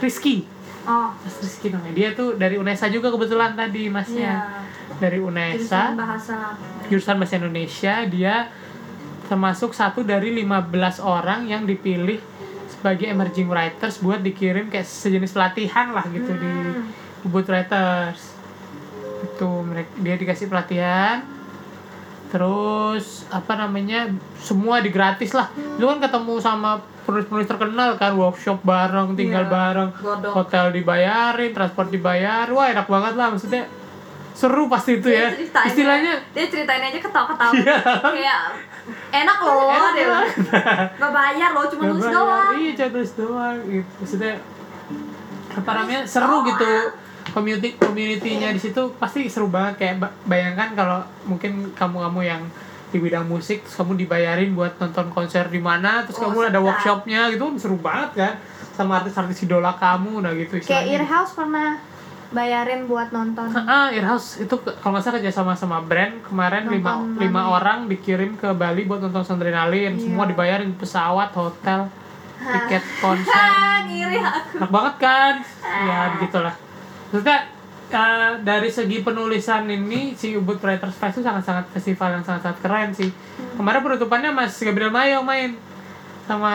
Rizky. 0.00 0.48
Oh. 0.84 1.12
Mas 1.14 1.36
Rizky 1.38 1.68
namanya. 1.68 1.92
Dia 1.92 2.08
tuh 2.12 2.34
dari 2.34 2.56
UNESA 2.56 2.88
juga 2.88 3.08
kebetulan 3.08 3.52
tadi 3.52 3.86
masnya. 3.86 4.32
Iya. 4.32 4.64
Dari 4.94 5.18
Jurusan 5.18 5.30
UNESA, 5.30 5.82
bahasa. 5.92 6.36
jurusan 6.86 7.16
bahasa 7.18 7.34
Indonesia, 7.36 7.94
dia 8.06 8.34
termasuk 9.24 9.72
satu 9.72 10.00
dari 10.00 10.32
15 10.34 11.00
orang 11.00 11.44
yang 11.44 11.64
dipilih 11.64 12.20
sebagai 12.84 13.08
emerging 13.08 13.48
writers 13.48 13.96
buat 13.96 14.20
dikirim 14.20 14.68
kayak 14.68 14.84
sejenis 14.84 15.32
pelatihan 15.32 15.88
lah 15.88 16.04
gitu 16.04 16.36
di 16.36 16.44
Hmm. 16.44 16.92
Ubud 17.24 17.48
Writers. 17.48 18.36
Itu 19.24 19.64
mereka 19.64 19.88
dia 19.96 20.20
dikasih 20.20 20.52
pelatihan. 20.52 21.24
Terus 22.28 23.24
apa 23.30 23.56
namanya? 23.56 24.12
Semua 24.36 24.84
digratis 24.84 25.32
lah. 25.32 25.48
Lu 25.80 25.88
kan 25.88 25.96
ketemu 25.96 26.36
sama 26.36 26.76
penulis-penulis 27.08 27.48
terkenal 27.48 27.96
kan, 27.96 28.12
workshop 28.12 28.60
bareng, 28.60 29.16
tinggal 29.16 29.48
Iya, 29.48 29.50
bareng, 29.50 29.88
godok. 29.94 30.32
hotel 30.34 30.68
dibayarin, 30.70 31.56
transport 31.56 31.88
dibayar. 31.88 32.44
Wah, 32.46 32.68
enak 32.68 32.84
banget 32.84 33.16
lah 33.16 33.32
maksudnya. 33.32 33.64
Seru 34.34 34.66
pasti 34.66 34.98
itu 34.98 35.06
ya. 35.06 35.30
Dia 35.30 35.38
ceritain 35.38 35.66
Istilahnya 35.70 36.12
dia 36.28 36.44
ceritain 36.44 36.82
aja 36.82 36.98
ketawa-ketawa. 36.98 37.52
Iya. 37.62 37.76
Kayak 38.10 38.40
enak 39.14 39.38
loh 39.40 39.70
enak 39.70 39.92
dia. 39.92 40.06
banget. 40.06 40.32
Gak 40.94 41.12
bayar 41.12 41.50
loh, 41.52 41.64
cuma 41.64 41.82
nulis 41.86 42.04
doang. 42.04 42.52
Iya, 42.52 42.70
cuma 42.74 42.88
tulis 42.92 43.12
doang 43.14 43.56
gitu. 43.64 43.90
Maksudnya 43.96 44.34
apa 45.54 45.70
namanya? 45.72 46.00
Seru 46.04 46.42
gitu. 46.44 46.72
Community 47.26 47.68
community-nya 47.74 48.50
di 48.50 48.60
situ 48.60 48.78
pasti 48.94 49.26
seru 49.26 49.48
banget 49.48 49.74
kayak 49.76 49.96
ba- 49.96 50.14
bayangkan 50.24 50.74
kalau 50.74 50.98
mungkin 51.24 51.72
kamu-kamu 51.72 52.20
yang 52.22 52.42
di 52.90 53.00
bidang 53.00 53.24
musik 53.24 53.64
terus 53.64 53.74
kamu 53.74 53.96
dibayarin 53.96 54.52
buat 54.52 54.76
nonton 54.76 55.08
konser 55.08 55.48
di 55.48 55.58
mana 55.58 56.04
terus 56.04 56.14
Oh, 56.16 56.28
kamu 56.28 56.52
ada 56.52 56.60
workshopnya 56.60 57.26
gitu 57.28 57.48
seru 57.56 57.74
banget 57.76 58.10
kan 58.14 58.32
sama 58.70 59.00
artis-artis 59.00 59.40
idola 59.42 59.74
kamu 59.74 60.20
nah 60.20 60.30
gitu 60.30 60.58
Kayak 60.58 60.62
istilahnya. 60.84 60.94
Earhouse 61.00 61.32
pernah 61.32 61.70
bayarin 62.34 62.84
buat 62.84 63.08
nonton. 63.08 63.46
Ah, 63.64 63.88
Earhouse 63.88 64.38
itu 64.40 64.50
kalau 64.74 64.92
nggak 64.92 65.02
salah 65.02 65.16
kerja 65.16 65.32
sama 65.32 65.54
sama 65.54 65.78
brand 65.80 66.18
kemarin 66.20 66.66
Nonton 66.66 66.76
lima, 66.76 66.92
mana 66.98 67.16
lima 67.16 67.42
orang 67.48 67.78
dikirim 67.86 68.34
ke 68.34 68.50
Bali 68.52 68.84
buat 68.84 68.98
nonton 69.00 69.22
Sandrinalin 69.22 69.94
Iya. 69.94 70.02
semua 70.02 70.26
dibayarin 70.26 70.74
pesawat 70.74 71.30
hotel 71.32 71.86
tiket 72.52 72.82
konser 72.98 73.32
Ah, 73.32 73.80
ngiri 73.86 74.18
aku. 74.18 74.58
enak 74.58 74.68
banget 74.68 74.94
kan? 74.98 75.34
Ya 75.62 75.98
begitulah. 76.12 76.54
Maksudnya 77.06 77.38
eh, 77.86 78.32
dari 78.42 78.68
segi 78.68 79.00
penulisan 79.00 79.64
ini 79.64 80.12
si 80.12 80.34
Ubud 80.34 80.58
Writers 80.58 80.92
Fest 80.92 81.14
itu 81.14 81.22
sangat-sangat 81.22 81.70
festival 81.70 82.12
yang 82.12 82.22
sangat-sangat 82.22 82.58
keren 82.58 82.90
sih. 82.90 83.08
Kemarin 83.54 83.80
penutupannya 83.80 84.30
Mas 84.30 84.58
Gabriel 84.58 84.90
Mayo 84.90 85.22
main 85.22 85.54
sama 86.24 86.52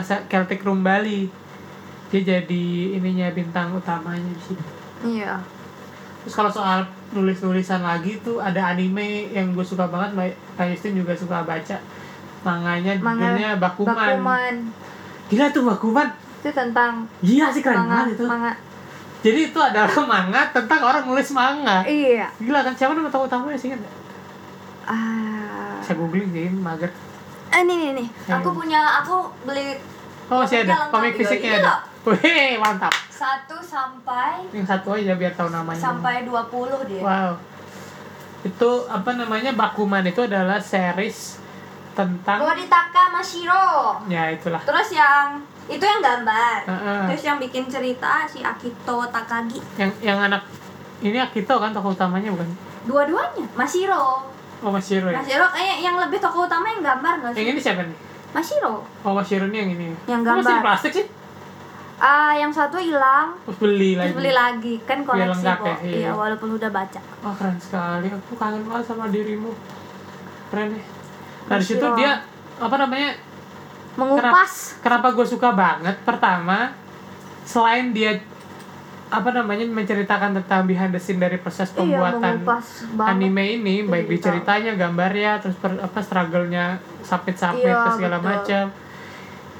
sa- 0.00 0.22
Celtic 0.24 0.62
Room 0.62 0.80
Bali. 0.80 1.26
Dia 2.08 2.20
jadi 2.22 2.64
ininya 2.94 3.28
bintang 3.28 3.72
utamanya 3.72 4.20
di 4.28 4.42
situ 4.44 4.64
Iya. 5.02 5.38
Terus 6.22 6.34
kalau 6.38 6.50
soal 6.50 6.86
nulis-nulisan 7.12 7.82
lagi 7.82 8.22
tuh 8.22 8.38
ada 8.38 8.72
anime 8.72 9.28
yang 9.34 9.52
gue 9.52 9.64
suka 9.66 9.90
banget, 9.90 10.14
Mbak 10.14 10.66
Justin 10.72 11.02
juga 11.02 11.12
suka 11.12 11.42
baca. 11.42 11.76
Manganya 12.42 12.92
Manga 12.98 13.34
judulnya 13.34 13.50
Bakuman. 13.58 13.94
Bakuman. 13.94 14.54
Gila 15.30 15.46
tuh 15.50 15.62
Bakuman. 15.66 16.08
Itu 16.42 16.50
tentang 16.50 17.06
Gila 17.22 17.46
sih 17.54 17.62
keren 17.62 17.86
manga, 17.86 17.94
banget 18.02 18.14
itu. 18.18 18.24
manga. 18.26 18.52
Jadi 19.22 19.40
itu 19.54 19.58
adalah 19.62 19.90
manga 20.14 20.42
tentang 20.50 20.80
orang 20.82 21.04
nulis 21.06 21.28
manga. 21.30 21.86
Iya. 21.86 22.26
Gila 22.38 22.60
kan 22.66 22.74
siapa 22.74 22.94
nama 22.94 23.10
tahu 23.10 23.26
utamanya 23.30 23.58
sih 23.58 23.70
kan? 23.70 23.80
Ah. 24.82 25.78
Saya 25.78 25.94
googling 25.98 26.30
sih, 26.34 26.50
mager. 26.50 26.90
Eh, 27.52 27.62
nih 27.62 27.76
nih 27.76 27.90
nih. 28.02 28.08
Ya. 28.26 28.38
Aku 28.40 28.50
punya 28.54 28.80
aku 29.02 29.28
beli 29.46 29.76
Oh 30.32 30.40
masih 30.40 30.64
ada, 30.64 30.88
komik 30.88 31.12
fisiknya 31.12 31.60
Iya, 31.60 31.60
ada. 31.60 31.74
Wih, 32.02 32.58
mantap. 32.58 32.90
satu 33.08 33.54
sampai 33.56 34.42
Yang 34.50 34.66
satu 34.68 34.88
aja 34.92 35.14
biar 35.14 35.30
tahu 35.32 35.48
namanya. 35.48 35.78
sampai 35.78 36.26
20 36.26 36.90
dia. 36.90 36.98
Wow. 37.00 37.32
Itu 38.42 38.70
apa 38.86 39.14
namanya 39.14 39.54
Bakuman 39.54 40.02
itu 40.02 40.18
adalah 40.20 40.58
series 40.58 41.38
tentang 41.92 42.42
Koditaka 42.42 43.12
Mashiro. 43.12 44.02
ya 44.06 44.26
itulah. 44.28 44.58
Terus 44.60 44.90
yang 44.92 45.38
itu 45.64 45.78
yang 45.78 46.02
gambar. 46.02 46.66
Heeh. 46.66 47.00
Terus 47.08 47.22
yang 47.22 47.38
bikin 47.38 47.70
cerita 47.70 48.26
si 48.26 48.42
Akito 48.42 49.06
Takagi. 49.06 49.62
yang 49.76 49.90
yang 50.02 50.18
anak 50.20 50.42
ini 50.98 51.16
Akito 51.16 51.54
kan 51.56 51.70
tokoh 51.70 51.92
utamanya 51.92 52.30
bukan 52.30 52.50
dua-duanya 52.82 53.46
Masiro 53.54 54.26
oh 54.58 54.70
Mas 54.70 54.82
Shiro 54.82 55.06
ya 55.06 55.14
Masiro 55.16 55.46
kayak 55.48 55.78
yang 55.80 55.94
lebih 55.96 56.18
tokoh 56.18 56.46
utama 56.46 56.66
yang 56.66 56.78
gambar 56.80 57.12
nggak 57.16 57.30
yang 57.32 57.38
sih 57.40 57.52
ini 57.52 57.60
siapa 57.60 57.82
nih 57.84 57.98
Masiro 58.32 58.82
oh 58.82 59.12
Mas 59.12 59.22
Shiro 59.24 59.46
ini 59.46 59.56
yang 59.56 59.70
ini 59.72 59.86
Yang 60.04 60.20
masih 60.20 60.26
gambar. 60.26 60.50
di 60.52 60.58
plastik 60.60 60.92
sih 60.92 61.06
ah 62.02 62.34
yang 62.34 62.50
satu 62.50 62.82
hilang 62.82 63.38
terus 63.46 63.62
beli 63.62 63.94
lagi 63.94 64.10
terus 64.10 64.18
beli 64.18 64.32
lagi 64.34 64.74
kan 64.82 65.06
koleksi 65.06 65.46
kok 65.46 65.62
ya, 65.62 65.76
iya. 65.86 65.96
iya 66.02 66.10
walaupun 66.10 66.58
udah 66.58 66.70
baca 66.74 66.98
Wah 67.22 67.34
keren 67.38 67.54
sekali, 67.62 68.10
aku 68.10 68.34
kangen 68.34 68.66
banget 68.66 68.90
sama 68.90 69.06
dirimu. 69.06 69.54
Keren 70.50 70.74
ya. 70.74 70.82
Nah 71.46 71.56
di 71.62 71.64
situ 71.64 71.86
dia 71.94 72.18
apa 72.58 72.74
namanya? 72.74 73.14
mengupas 73.94 74.82
Kenapa 74.82 75.14
gue 75.14 75.26
suka 75.28 75.54
banget? 75.54 75.94
Pertama, 76.02 76.74
selain 77.46 77.94
dia 77.94 78.18
apa 79.12 79.28
namanya 79.28 79.68
menceritakan 79.68 80.40
tentang 80.40 80.64
behind 80.64 80.90
the 80.90 80.98
scene 80.98 81.20
dari 81.20 81.36
proses 81.36 81.68
iya 81.76 82.00
pembuatan 82.00 82.40
anime 82.96 83.60
ini, 83.60 83.84
baik 83.84 84.08
di 84.08 84.16
Cerita. 84.16 84.56
ceritanya, 84.56 84.72
gambarnya, 84.80 85.32
terus 85.44 85.60
per, 85.60 85.76
apa 85.76 86.00
struggle-nya 86.00 86.80
sapit-sapit 87.04 87.68
Iya, 87.68 87.92
segala 87.92 88.18
macam. 88.24 88.72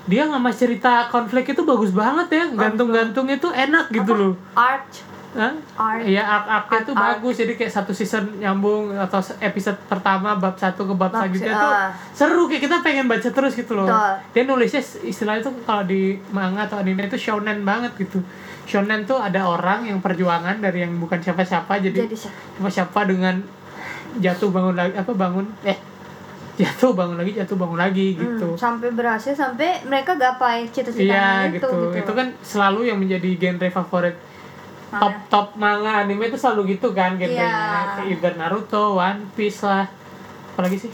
Dia 0.03 0.27
nggak 0.27 0.51
cerita 0.53 1.07
konflik 1.09 1.47
itu 1.49 1.63
bagus 1.63 1.91
banget 1.91 2.29
ya, 2.29 2.45
gantung-gantung 2.51 3.27
itu 3.27 3.47
enak 3.47 3.87
gitu 3.89 4.13
Apa? 4.13 4.21
loh. 4.21 4.35
art 4.53 4.91
Hah? 5.33 5.49
art 5.81 6.05
arc-arcnya 6.45 6.93
Art- 6.93 6.93
art. 6.93 6.97
bagus 7.17 7.41
jadi 7.41 7.57
kayak 7.57 7.73
satu 7.73 7.97
season 7.97 8.37
nyambung 8.37 8.93
atau 8.93 9.17
episode 9.41 9.81
pertama 9.89 10.37
bab 10.37 10.61
satu 10.61 10.85
ke 10.85 10.93
bab, 10.93 11.09
Bab 11.09 11.25
selanjutnya 11.25 11.57
se- 11.57 11.63
tuh 11.65 11.73
ah. 11.73 11.91
seru 12.13 12.43
kayak 12.45 12.63
kita 12.69 12.77
pengen 12.85 13.09
baca 13.09 13.25
terus 13.25 13.57
gitu 13.57 13.73
loh. 13.73 13.89
Betul. 13.89 14.13
Dia 14.29 14.43
nulisnya 14.45 14.83
istilahnya 15.01 15.41
tuh 15.41 15.57
kalau 15.65 15.89
di 15.89 16.21
manga 16.29 16.69
atau 16.69 16.77
anime 16.77 17.09
itu 17.09 17.17
shonen 17.17 17.65
banget 17.65 17.97
gitu. 17.97 18.21
Shonen 18.69 19.09
tuh 19.09 19.17
ada 19.17 19.41
orang 19.43 19.89
yang 19.89 20.05
perjuangan 20.05 20.61
dari 20.61 20.85
yang 20.85 21.01
bukan 21.01 21.17
siapa-siapa 21.17 21.81
jadi 21.81 22.05
jadi 22.05 22.13
siapa 22.13 22.37
siapa-siapa 22.61 23.01
dengan 23.09 23.41
jatuh 24.21 24.53
bangun 24.53 24.77
lagi 24.77 24.93
apa 24.93 25.13
bangun 25.17 25.49
eh 25.65 25.81
jatuh 26.53 26.93
bangun 26.93 27.17
lagi 27.17 27.33
jatuh 27.33 27.57
bangun 27.57 27.81
lagi 27.81 28.07
gitu. 28.15 28.47
Hmm, 28.47 28.61
sampai 28.61 28.93
berhasil 28.93 29.33
sampai 29.33 29.81
mereka 29.85 30.13
gapai 30.15 30.69
cita-citanya 30.69 31.49
Iya 31.49 31.57
itu 31.57 31.57
gitu. 31.57 31.69
gitu. 31.89 31.97
Itu 32.05 32.13
kan 32.13 32.29
selalu 32.41 32.81
yang 32.87 32.99
menjadi 33.01 33.31
genre 33.37 33.69
favorit 33.73 34.17
Mana? 34.93 35.01
top 35.01 35.15
top 35.33 35.47
manga 35.57 36.05
anime 36.05 36.29
itu 36.29 36.37
selalu 36.37 36.77
gitu 36.77 36.93
kan 36.93 37.17
genrenya 37.17 37.49
Iya. 37.49 37.97
kayak 37.97 38.09
either 38.13 38.33
Naruto, 38.37 39.01
One 39.01 39.25
Piece 39.33 39.65
lah 39.65 39.89
apalagi 40.53 40.77
sih 40.77 40.93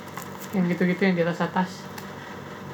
yang 0.55 0.71
gitu-gitu 0.71 1.03
yang 1.03 1.19
di 1.19 1.23
atas 1.27 1.43
atas 1.43 1.71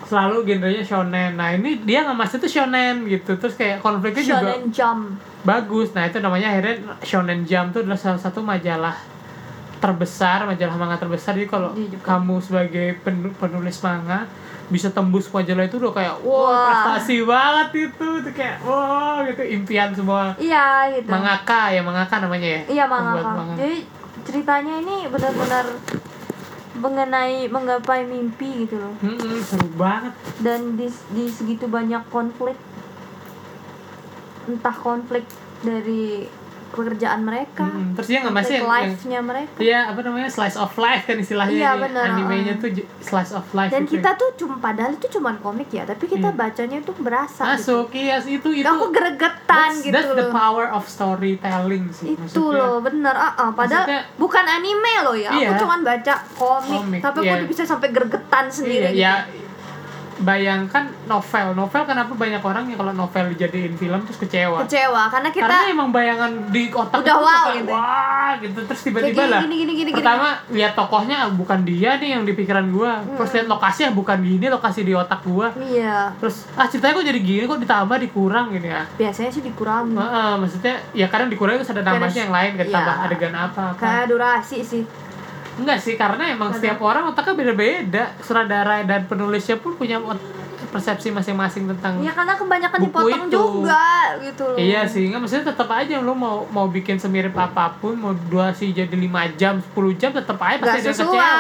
selalu 0.05 0.45
genrenya 0.45 0.85
shonen 0.85 1.33
nah 1.35 1.49
ini 1.49 1.81
dia 1.81 2.05
ngemas 2.05 2.37
itu 2.37 2.61
shonen 2.61 3.09
gitu 3.09 3.41
terus 3.41 3.57
kayak 3.57 3.81
konfliknya 3.81 4.21
juga 4.21 4.53
Shonen 4.53 4.63
Jump 4.69 5.03
bagus 5.41 5.97
nah 5.97 6.05
itu 6.05 6.21
namanya 6.21 6.53
akhirnya 6.53 7.01
Shonen 7.01 7.49
Jump 7.49 7.73
itu 7.73 7.79
adalah 7.81 7.97
salah 7.97 8.21
satu 8.21 8.45
majalah 8.45 8.93
terbesar 9.85 10.49
majalah 10.49 10.75
manga 10.75 10.97
terbesar. 10.97 11.37
Jadi 11.37 11.45
kalau 11.45 11.77
Di 11.77 11.85
Jepang. 11.87 12.25
kamu 12.25 12.35
sebagai 12.41 12.87
pen- 13.01 13.37
penulis 13.37 13.77
manga 13.81 14.25
bisa 14.65 14.89
tembus 14.89 15.29
majalah 15.29 15.61
itu 15.63 15.77
udah 15.77 15.93
kayak 15.93 16.15
wow 16.25 16.49
Wah. 16.49 16.65
prestasi 16.65 17.21
banget 17.21 17.69
itu. 17.85 18.07
Itu 18.25 18.31
kayak 18.33 18.57
wow 18.65 19.21
gitu. 19.23 19.43
Impian 19.45 19.93
semua 19.93 20.33
iya 20.41 20.89
gitu. 20.91 21.05
mangaka 21.07 21.69
ya 21.69 21.85
mangaka 21.85 22.15
namanya 22.19 22.49
ya 22.49 22.61
iya 22.67 22.85
Pembuat 22.89 23.25
manga. 23.27 23.55
Jadi 23.55 23.79
ceritanya 24.25 24.81
ini 24.81 25.05
benar-benar 25.07 25.69
mengenai 26.75 27.47
menggapai 27.47 28.03
mimpi 28.03 28.67
gitu 28.67 28.81
loh. 28.81 28.91
Mm-mm, 28.99 29.39
seru 29.41 29.69
banget. 29.77 30.11
Dan 30.41 30.75
di, 30.75 30.89
di 31.13 31.29
segitu 31.29 31.69
banyak 31.69 32.03
konflik 32.09 32.57
entah 34.45 34.75
konflik 34.75 35.25
dari 35.61 36.29
pekerjaan 36.75 37.21
mereka 37.21 37.65
Mm-mm. 37.65 37.95
terus 37.95 38.07
dia 38.07 38.19
nggak 38.21 38.35
masih 38.35 38.53
yang, 38.53 38.61
yang 38.61 38.73
life-nya 38.91 39.21
mereka 39.21 39.57
Iya 39.57 39.81
apa 39.89 40.01
namanya 40.01 40.29
slice 40.29 40.55
of 40.55 40.73
life 40.75 41.05
kan 41.05 41.17
istilahnya 41.17 41.55
Iya, 41.55 41.71
ini. 41.71 41.83
benar, 41.83 42.05
animenya 42.11 42.53
uh. 42.53 42.61
tuh 42.61 42.69
slice 43.01 43.33
of 43.33 43.47
life 43.51 43.71
dan 43.71 43.83
gitu. 43.83 43.93
kita 43.95 44.11
tuh 44.15 44.29
cuma 44.37 44.55
padahal 44.59 44.93
itu 44.93 45.07
cuma 45.11 45.31
komik 45.37 45.69
ya 45.69 45.83
tapi 45.83 46.05
kita 46.05 46.29
Iya. 46.29 46.37
bacanya 46.37 46.79
tuh 46.81 46.95
berasa 46.97 47.43
gitu. 47.45 47.55
masuk 47.55 47.87
iya 47.93 48.17
itu 48.21 48.49
itu 48.53 48.65
aku 48.65 48.87
gregetan 48.91 49.71
that's, 49.71 49.81
gitu 49.81 49.95
that's 49.95 50.11
the 50.11 50.23
loh 50.23 50.33
power 50.33 50.67
of 50.69 50.83
storytelling 50.85 51.87
sih 51.91 52.13
itu 52.13 52.21
maksudnya. 52.21 52.59
loh 52.61 52.77
bener 52.79 53.15
ah 53.15 53.33
ah. 53.33 53.51
padahal 53.51 53.85
Maksudnya- 53.85 54.05
bukan 54.17 54.45
anime 54.45 54.93
loh 55.01 55.15
ya 55.15 55.31
Iya. 55.31 55.49
aku 55.49 55.63
cuma 55.63 55.77
baca 55.81 56.15
komik, 56.35 56.81
Komik, 56.81 57.01
tapi 57.01 57.19
iya. 57.23 57.33
aku 57.35 57.45
bisa 57.47 57.63
sampai 57.63 57.89
gregetan 57.89 58.47
sendiri 58.47 58.91
Iya, 58.91 58.93
gitu. 58.93 59.05
ya 59.31 59.44
bayangkan 60.23 60.87
novel. 61.11 61.57
Novel 61.59 61.83
kenapa 61.83 62.13
banyak 62.15 62.43
orang 62.43 62.65
yang 62.71 62.79
kalau 62.79 62.93
novel 62.95 63.25
dijadiin 63.35 63.75
film 63.75 64.01
terus 64.07 64.19
kecewa? 64.23 64.63
Kecewa 64.67 65.11
karena 65.11 65.29
kita 65.35 65.45
karena 65.47 65.59
emang 65.71 65.89
bayangan 65.91 66.31
di 66.55 66.71
otak 66.71 67.03
Udah 67.03 67.17
itu 67.17 67.25
wow 67.25 67.27
bakal, 67.27 67.55
gitu. 67.57 67.73
wah 67.73 68.31
gitu. 68.39 68.59
Terus 68.71 68.81
tiba-tiba 68.87 69.23
gini, 69.27 69.33
lah 69.33 69.41
gini 69.43 69.55
gini 69.55 69.73
gini 69.73 69.91
gini. 69.91 69.99
pertama 69.99 70.29
lihat 70.55 70.73
tokohnya 70.79 71.17
ah, 71.27 71.31
bukan 71.33 71.61
dia 71.67 71.99
nih 71.99 72.11
yang 72.15 72.23
di 72.23 72.33
pikiran 72.37 72.67
gua. 72.71 73.03
Terus 73.03 73.31
lihat 73.35 73.47
lokasi 73.51 73.81
ah 73.89 73.93
bukan 73.93 74.19
gini 74.23 74.47
lokasi 74.47 74.81
di 74.87 74.93
otak 74.95 75.21
gua. 75.27 75.51
Iya. 75.59 76.15
Terus 76.23 76.47
ah 76.55 76.67
ceritanya 76.71 77.01
kok 77.01 77.07
jadi 77.11 77.21
gini 77.21 77.45
kok 77.49 77.61
ditambah 77.63 77.97
dikurang 78.11 78.47
gini 78.55 78.69
ya. 78.71 78.83
Biasanya 78.95 79.31
sih 79.35 79.43
dikurangi 79.43 79.97
Heeh, 79.97 80.33
maksudnya 80.39 80.75
ya 80.95 81.07
kadang 81.11 81.29
dikurangi 81.33 81.65
terus 81.65 81.73
ada 81.75 81.83
nambahnya 81.83 82.21
yang 82.29 82.35
lain 82.35 82.51
kayak 82.61 82.69
iya. 82.71 82.77
tambah 82.77 82.95
adegan 83.09 83.35
apa 83.35 83.63
apa. 83.75 83.81
Kayak 83.81 84.05
durasi 84.13 84.59
sih 84.61 84.83
enggak 85.57 85.79
sih 85.79 85.95
karena 85.95 86.25
emang 86.29 86.51
setiap 86.51 86.79
orang 86.81 87.07
otaknya 87.07 87.35
beda-beda 87.37 88.05
sutradara 88.19 88.83
dan 88.83 89.05
penulisnya 89.05 89.55
pun 89.55 89.75
punya 89.75 90.03
persepsi 90.67 91.09
masing-masing 91.09 91.69
tentang 91.69 92.03
ya 92.03 92.11
karena 92.11 92.35
kebanyakan 92.35 92.79
Buku 92.81 92.91
dipotong 92.91 93.23
itu. 93.25 93.39
juga 93.39 93.87
gitu 94.19 94.43
loh 94.45 94.57
Iya 94.57 94.83
sih, 94.85 95.07
nggak 95.07 95.21
maksudnya 95.21 95.47
tetap 95.47 95.71
aja 95.71 95.97
lo 95.99 96.13
mau 96.13 96.43
mau 96.49 96.67
bikin 96.67 96.97
semirip 96.97 97.31
apa 97.33 97.71
pun, 97.77 97.95
mau 97.95 98.11
durasi 98.11 98.71
jadi 98.71 98.91
5 98.91 99.07
jam, 99.33 99.63
10 99.63 99.71
jam 99.95 100.11
tetap 100.11 100.35
aja 100.37 100.59
pasti 100.59 100.81
ada 100.81 100.91
kecewa. 100.91 101.31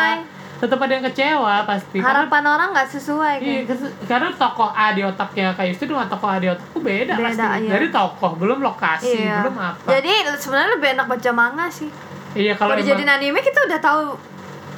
Tetap 0.54 0.78
ada 0.78 0.92
yang 0.92 1.04
kecewa 1.04 1.54
pasti. 1.66 1.98
Karena 1.98 2.24
harapan 2.24 2.44
orang 2.46 2.68
nggak 2.70 2.88
sesuai 2.88 3.34
Iya, 3.36 3.60
kan 3.60 3.74
kes- 3.74 3.94
karena 4.06 4.28
tokoh 4.32 4.70
A 4.70 4.86
di 4.92 5.02
otaknya 5.02 5.50
kayak 5.50 5.72
itu 5.72 5.84
dengan 5.84 6.06
tokoh 6.06 6.30
A 6.30 6.38
di 6.38 6.46
otakku 6.46 6.78
beda, 6.78 7.12
Beda, 7.12 7.26
pasti. 7.26 7.42
iya. 7.60 7.70
Dari 7.74 7.86
tokoh, 7.90 8.30
belum 8.34 8.58
lokasi, 8.62 9.18
iya 9.18 9.42
belum 9.42 9.56
apa. 9.58 9.88
jadi 9.90 10.12
sebenarnya 10.32 10.70
lebih 10.72 10.88
enak 10.94 11.06
baca 11.08 11.30
manga 11.32 11.66
sih 11.68 11.90
iya 12.34 12.52
kalau 12.58 12.74
dijadiin 12.74 13.08
anime 13.08 13.40
kita 13.40 13.64
udah 13.66 13.78
tahu 13.80 14.02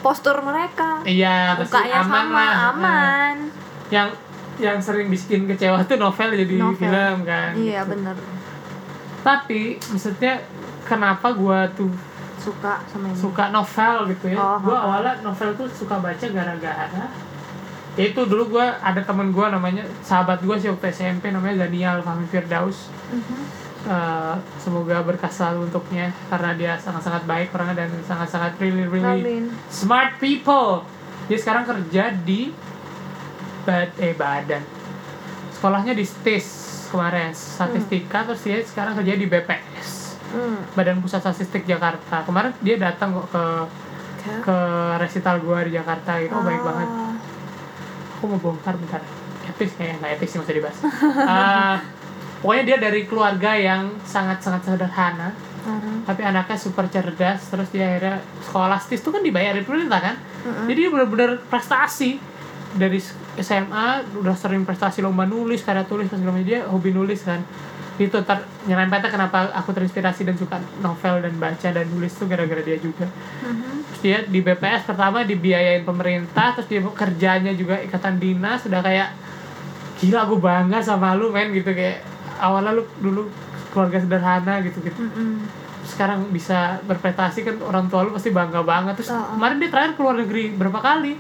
postur 0.05 0.37
mereka 0.45 1.03
iya 1.09 1.57
pasti 1.57 1.73
mukanya 1.73 1.99
aman 2.01 2.07
sama 2.07 2.45
lah. 2.45 2.55
aman 2.73 3.37
Yang 3.87 4.09
yang 4.57 4.79
sering 4.81 5.09
bikin 5.13 5.45
kecewa 5.45 5.85
tuh 5.85 6.01
novel 6.01 6.33
jadi 6.33 6.55
Novel. 6.57 6.81
film 6.81 7.19
kan. 7.29 7.53
iya 7.55 7.85
bener 7.85 8.17
Tapi 9.21 9.75
maksudnya 9.91 10.39
kenapa 10.87 11.35
gua 11.35 11.67
tuh 11.75 11.91
suka 12.39 12.79
sama 12.87 13.11
ini 13.11 13.19
suka 13.19 13.51
novel 13.51 14.07
gitu 14.15 14.31
ya. 14.31 14.39
Oh, 14.39 14.59
gua 14.63 14.77
oh. 14.79 14.81
awalnya 14.87 15.19
novel 15.27 15.51
tuh 15.59 15.67
suka 15.67 15.99
baca 15.99 16.27
gara-gara 16.31 16.87
ya 17.97 18.05
itu 18.13 18.21
dulu 18.29 18.57
gua 18.57 18.77
ada 18.85 19.03
temen 19.03 19.35
gua 19.35 19.51
namanya 19.51 19.83
sahabat 20.05 20.45
gua 20.47 20.55
sih 20.61 20.69
waktu 20.71 20.93
SMP 20.95 21.33
namanya 21.35 21.67
Daniel 21.67 22.05
Fahmi 22.05 22.29
Firdaus. 22.29 22.93
Mhm. 23.11 23.41
Eh, 23.87 24.35
semoga 24.59 24.99
berkah 25.01 25.31
selalu 25.31 25.71
untuknya 25.71 26.11
karena 26.27 26.51
dia 26.53 26.73
sangat-sangat 26.75 27.23
baik 27.23 27.55
orangnya 27.55 27.87
dan 27.87 27.95
sangat-sangat 28.03 28.59
really 28.59 28.83
really 28.83 29.23
Amin. 29.23 29.45
smart 29.67 30.19
people. 30.19 30.83
Dia 31.27 31.39
sekarang 31.39 31.63
kerja 31.65 32.11
di 32.19 32.51
bad 33.63 33.95
eh 33.97 34.11
badan. 34.11 34.63
Sekolahnya 35.53 35.95
di 35.95 36.03
STIS 36.03 36.47
kemarin 36.89 37.31
statistika 37.31 38.23
terus 38.23 38.43
dia 38.43 38.59
sekarang 38.61 38.95
kerja 38.97 39.15
di 39.15 39.27
BPS 39.27 40.19
Hmm. 40.27 40.59
Badan 40.75 40.99
Pusat 40.99 41.23
Statistik 41.25 41.63
Jakarta. 41.65 42.21
Kemarin 42.21 42.51
dia 42.59 42.75
datang 42.77 43.15
kok 43.15 43.31
ke 43.31 43.45
Oke. 44.19 44.33
ke 44.43 44.59
resital 44.99 45.39
gua 45.39 45.63
di 45.63 45.71
Jakarta 45.71 46.19
gitu. 46.19 46.35
Oh, 46.35 46.43
baik 46.43 46.59
Ah. 46.59 46.67
banget. 46.67 46.89
Aku 48.13 48.25
mau 48.27 48.39
bongkar 48.41 48.75
bentar. 48.75 48.99
Epic 49.47 49.71
kayaknya 49.73 50.03
nggak 50.03 50.13
epic 50.13 50.29
sih 50.29 50.39
usah 50.39 50.51
dibahas. 50.51 50.79
Ah, 51.23 51.79
pokoknya 52.41 52.65
dia 52.65 52.79
dari 52.79 53.09
keluarga 53.09 53.57
yang 53.57 53.97
sangat-sangat 54.05 54.63
sederhana, 54.65 55.33
Mhm. 55.67 56.07
tapi 56.07 56.23
anaknya 56.23 56.55
super 56.55 56.87
cerdas. 56.87 57.51
Terus 57.51 57.69
dia 57.75 57.91
akhirnya 57.91 58.23
sekolah 58.45 58.79
STIS 58.79 59.03
itu 59.03 59.11
kan 59.11 59.23
dibayarin 59.25 59.65
pemerintah 59.67 59.99
kan. 59.99 60.15
Mhm. 60.47 60.67
Jadi 60.71 60.79
dia 60.79 60.91
benar-benar 60.93 61.31
prestasi 61.51 62.23
dari 62.77 63.01
SMA 63.37 63.87
udah 64.15 64.37
sering 64.37 64.63
prestasi 64.63 65.01
lomba 65.01 65.25
nulis, 65.25 65.65
karya 65.65 65.83
tulis, 65.83 66.07
pas 66.07 66.21
segala 66.21 66.39
dia 66.41 66.63
hobi 66.69 66.93
nulis 66.93 67.25
kan. 67.25 67.43
Itu 67.97 68.21
ter 68.29 68.45
nyerempetnya 68.69 69.09
kenapa 69.09 69.49
aku 69.57 69.73
terinspirasi 69.73 70.29
dan 70.29 70.37
suka 70.37 70.61
novel 70.85 71.25
dan 71.25 71.33
baca 71.41 71.69
dan 71.73 71.89
nulis 71.89 72.13
tuh 72.13 72.29
gara-gara 72.29 72.61
dia 72.61 72.77
juga. 72.77 73.09
Mhm. 73.43 73.89
Terus 73.89 74.01
dia 74.05 74.19
di 74.29 74.45
BPS 74.45 74.85
pertama 74.85 75.25
dibiayain 75.25 75.83
pemerintah, 75.83 76.53
terus 76.53 76.69
dia 76.69 76.85
kerjanya 76.85 77.57
juga 77.57 77.81
ikatan 77.81 78.21
dinas, 78.21 78.69
udah 78.69 78.85
kayak 78.85 79.09
gila 79.97 80.29
gue 80.29 80.37
bangga 80.37 80.85
sama 80.85 81.17
lu 81.17 81.33
men 81.33 81.57
gitu 81.57 81.73
kayak 81.73 82.05
awalnya 82.39 82.73
lu 82.73 82.85
dulu 82.99 83.29
keluarga 83.69 83.99
sederhana 83.99 84.61
gitu 84.61 84.81
gitu 84.81 84.97
Mhm. 84.97 85.65
sekarang 85.87 86.27
bisa 86.29 86.83
berprestasi 86.83 87.41
kan 87.41 87.57
orang 87.63 87.87
tua 87.87 88.03
lu 88.03 88.11
pasti 88.11 88.29
bangga 88.29 88.59
banget. 88.61 88.99
Terus 88.99 89.11
Oh, 89.11 89.17
oh. 89.17 89.27
kemarin 89.35 89.57
dia 89.57 89.71
terakhir 89.71 89.93
keluar 89.95 90.15
negeri 90.15 90.51
berapa 90.53 90.77
kali? 90.77 91.15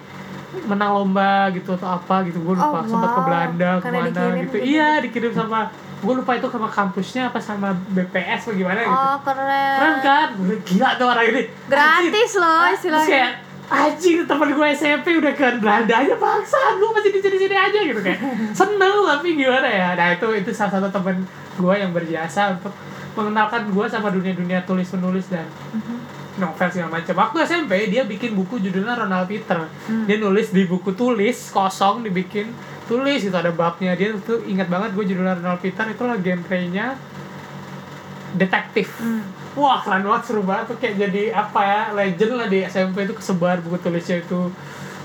Menang 0.64 0.90
lomba 0.92 1.46
gitu 1.50 1.70
atau 1.72 1.86
apa 1.92 2.24
gitu 2.24 2.40
gue 2.40 2.50
lupa. 2.52 2.80
Oh, 2.80 2.84
sempat 2.84 3.08
ke 3.08 3.20
wow. 3.20 3.26
Belanda 3.26 3.70
Karena 3.78 3.86
ke 3.94 4.00
mana 4.00 4.08
dikirim 4.10 4.34
gitu. 4.42 4.56
gitu. 4.56 4.66
iya 4.66 4.90
dikirim 4.98 5.30
sama 5.30 5.70
gue 5.96 6.12
lupa 6.12 6.32
itu 6.34 6.46
sama 6.46 6.68
kampusnya 6.68 7.22
apa 7.28 7.38
sama 7.38 7.68
BPS 7.88 8.40
apa 8.42 8.52
gimana 8.54 8.78
gitu. 8.80 8.90
Oh 8.90 9.16
keren. 9.22 9.76
Keren 9.78 9.96
kan? 10.02 10.28
Gila 10.62 10.88
tuh 10.94 11.06
orang 11.06 11.26
ini. 11.26 11.42
Gratis 11.66 12.30
loh 12.34 12.60
Terus 12.64 12.76
istilahnya 12.76 13.06
kayak 13.06 13.32
anjing 13.68 14.22
temen 14.22 14.50
gue 14.52 14.66
SMP 14.70 15.16
udah 15.16 15.32
ke 15.32 15.58
Belanda 15.58 15.94
aja 15.96 16.14
bangsa 16.14 16.58
lu 16.74 16.90
masih 16.90 17.10
di 17.10 17.18
sini 17.18 17.36
sini 17.36 17.56
aja 17.56 17.78
gitu 17.80 17.98
kayak 17.98 18.20
seneng 18.58 18.94
tapi 19.02 19.34
gimana 19.34 19.66
ya? 19.66 19.88
Nah 19.92 20.08
itu 20.12 20.26
itu 20.32 20.50
salah 20.50 20.72
satu 20.72 20.88
temen 20.88 21.26
gue 21.54 21.74
yang 21.74 21.90
berjasa 21.90 22.54
untuk 22.54 22.70
mengenalkan 23.12 23.66
gue 23.66 23.86
sama 23.86 24.08
dunia 24.08 24.32
dunia 24.32 24.58
tulis 24.62 24.86
menulis 24.90 25.26
dan 25.26 25.48
Mhm. 25.72 25.96
novel 26.36 26.68
segala 26.68 26.90
macam. 26.92 27.14
Waktu 27.16 27.36
SMP 27.44 27.72
dia 27.86 28.04
bikin 28.04 28.32
buku 28.32 28.60
judulnya 28.60 28.92
Ronald 28.94 29.24
Peter. 29.24 29.56
Hmm. 29.86 30.04
dia 30.04 30.16
nulis 30.16 30.50
di 30.50 30.62
buku 30.62 30.92
tulis 30.92 31.48
kosong 31.48 32.02
dibikin 32.02 32.52
tulis 32.84 33.18
itu 33.20 33.32
ada 33.32 33.50
babnya 33.50 33.92
dia 33.92 34.14
tuh 34.16 34.44
ingat 34.44 34.68
banget 34.68 34.92
gue 34.92 35.04
judulnya 35.06 35.34
Ronald 35.34 35.58
Peter 35.58 35.82
itu 35.86 36.02
lah 36.02 36.14
genrenya 36.16 36.94
detektif. 38.32 38.92
Hmm. 39.00 39.24
Wah 39.56 39.80
keren 39.80 40.04
banget 40.04 40.22
seru 40.24 40.42
banget 40.42 40.64
tuh 40.68 40.76
kayak 40.76 40.94
jadi 40.98 41.22
apa 41.32 41.60
ya 41.60 41.80
legend 41.92 42.32
lah 42.34 42.46
di 42.46 42.60
SMP 42.62 43.02
itu 43.02 43.12
kesebar 43.12 43.58
buku 43.58 43.76
tulisnya 43.78 44.20
itu 44.20 44.52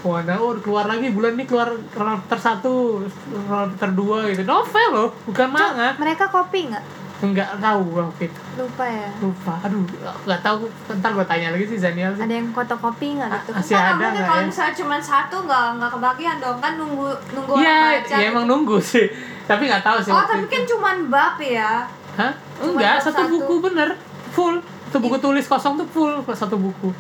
Wah, 0.01 0.17
nah, 0.19 0.33
oh, 0.35 0.57
keluar 0.57 0.89
lagi 0.89 1.07
bulan 1.07 1.37
ini 1.37 1.45
keluar 1.45 1.69
Ronald 1.91 2.25
Peter 2.25 2.41
satu, 2.41 3.05
Ronald 3.45 3.69
Peter 3.71 3.93
dua 3.93 4.25
gitu. 4.27 4.41
Novel 4.43 4.87
loh, 4.89 5.09
bukan 5.23 5.45
manga. 5.47 5.93
mereka 5.95 6.25
kopi 6.25 6.65
nggak 6.67 6.81
Enggak 7.21 7.53
tahu 7.55 7.85
waktu 7.93 8.25
itu. 8.25 8.39
lupa 8.57 8.81
ya 8.81 9.13
Lupa. 9.21 9.61
Aduh, 9.61 9.85
nggak 10.25 10.41
tahu. 10.41 10.65
Ntar 10.91 11.13
gue 11.13 11.21
tanya 11.23 11.53
lagi 11.53 11.65
sih 11.67 11.77
Zaniel 11.77 12.09
sih. 12.11 12.25
ada 12.25 12.33
yang 12.33 12.49
fotokopi 12.49 13.13
nggak 13.13 13.29
gitu 13.29 13.49
Masih 13.53 13.61
Enggak, 13.71 13.85
ada 13.85 13.93
mungkin 13.93 14.09
nggak 14.11 14.25
kalau 14.25 14.41
ya? 14.41 14.47
misalnya 14.49 14.73
cuma 14.73 14.95
satu 14.99 15.35
nggak 15.45 15.65
nggak 15.77 15.91
kebagian 15.93 16.35
dong 16.41 16.57
kan 16.57 16.73
nunggu 16.75 17.07
nunggu 17.31 17.53
Iya, 17.53 17.69
orang 17.69 17.93
baca 17.93 18.15
ya 18.17 18.25
emang 18.27 18.45
nunggu 18.49 18.77
sih. 18.81 19.05
Tapi 19.45 19.63
nggak 19.63 19.83
tahu 19.85 19.97
sih. 20.01 20.09
oh 20.09 20.25
tapi 20.25 20.41
itu. 20.41 20.49
kan 20.49 20.63
cuma 20.65 20.89
bab 21.07 21.35
ya 21.37 21.85
Hah? 22.11 22.31
Cuma 22.57 22.73
Enggak, 22.73 22.95
satu 22.99 23.21
satu. 23.21 23.29
buku 23.37 23.55
bener. 23.63 23.89
Full. 24.31 24.55
Itu 24.61 24.97
buku 24.97 25.17
tulis 25.17 25.45
kosong 25.45 25.75
tuh 25.75 25.87
full 25.87 26.11
satu 26.29 26.55
buku. 26.55 26.91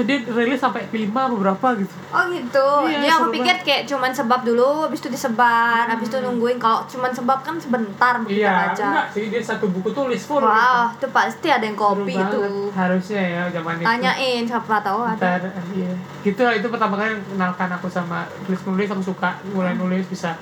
Dia 0.00 0.16
rilis 0.24 0.56
sampai 0.56 0.88
lima 0.88 1.28
beberapa 1.28 1.76
gitu. 1.76 1.92
Oh 2.08 2.24
gitu. 2.26 2.66
Iya, 2.82 2.96
Jadi 2.96 3.06
aku 3.10 3.24
pikir 3.32 3.56
kayak 3.60 3.82
cuman 3.84 4.08
sebab 4.10 4.40
dulu, 4.40 4.88
habis 4.88 4.96
itu 4.96 5.12
disebar, 5.12 5.84
habis 5.84 6.08
itu 6.08 6.16
nungguin 6.16 6.56
kalau 6.56 6.88
cuman 6.88 7.12
sebab 7.12 7.44
kan 7.44 7.60
sebentar 7.60 8.16
kita 8.22 8.32
Iya, 8.32 8.48
baca. 8.72 8.80
enggak 8.86 9.06
sih 9.12 9.28
dia 9.28 9.42
satu 9.44 9.68
buku 9.68 9.92
tulis 9.92 10.24
full. 10.24 10.40
Wow, 10.40 10.88
itu 10.90 11.04
pasti 11.06 11.52
ada 11.52 11.60
yang 11.60 11.76
gitu. 11.76 11.84
kopi 12.00 12.16
Seru 12.16 12.24
itu. 12.24 12.38
banget. 12.40 12.72
Harusnya 12.72 13.22
ya 13.22 13.42
zaman 13.52 13.74
itu. 13.76 13.84
Tanyain 13.84 14.42
siapa 14.46 14.76
tahu 14.80 15.00
ada. 15.04 15.20
Ntar, 15.20 15.40
iya. 15.70 15.92
Gitu 16.22 16.40
lah 16.40 16.54
itu 16.54 16.66
pertama 16.66 16.94
kali 16.96 17.12
kenalkan 17.20 17.68
aku 17.70 17.86
sama 17.86 18.18
tulis 18.42 18.60
nulis 18.64 18.88
aku 18.88 19.02
suka 19.04 19.28
mulai 19.50 19.76
Hmm. 19.76 19.84
nulis 19.84 20.08
bisa 20.08 20.32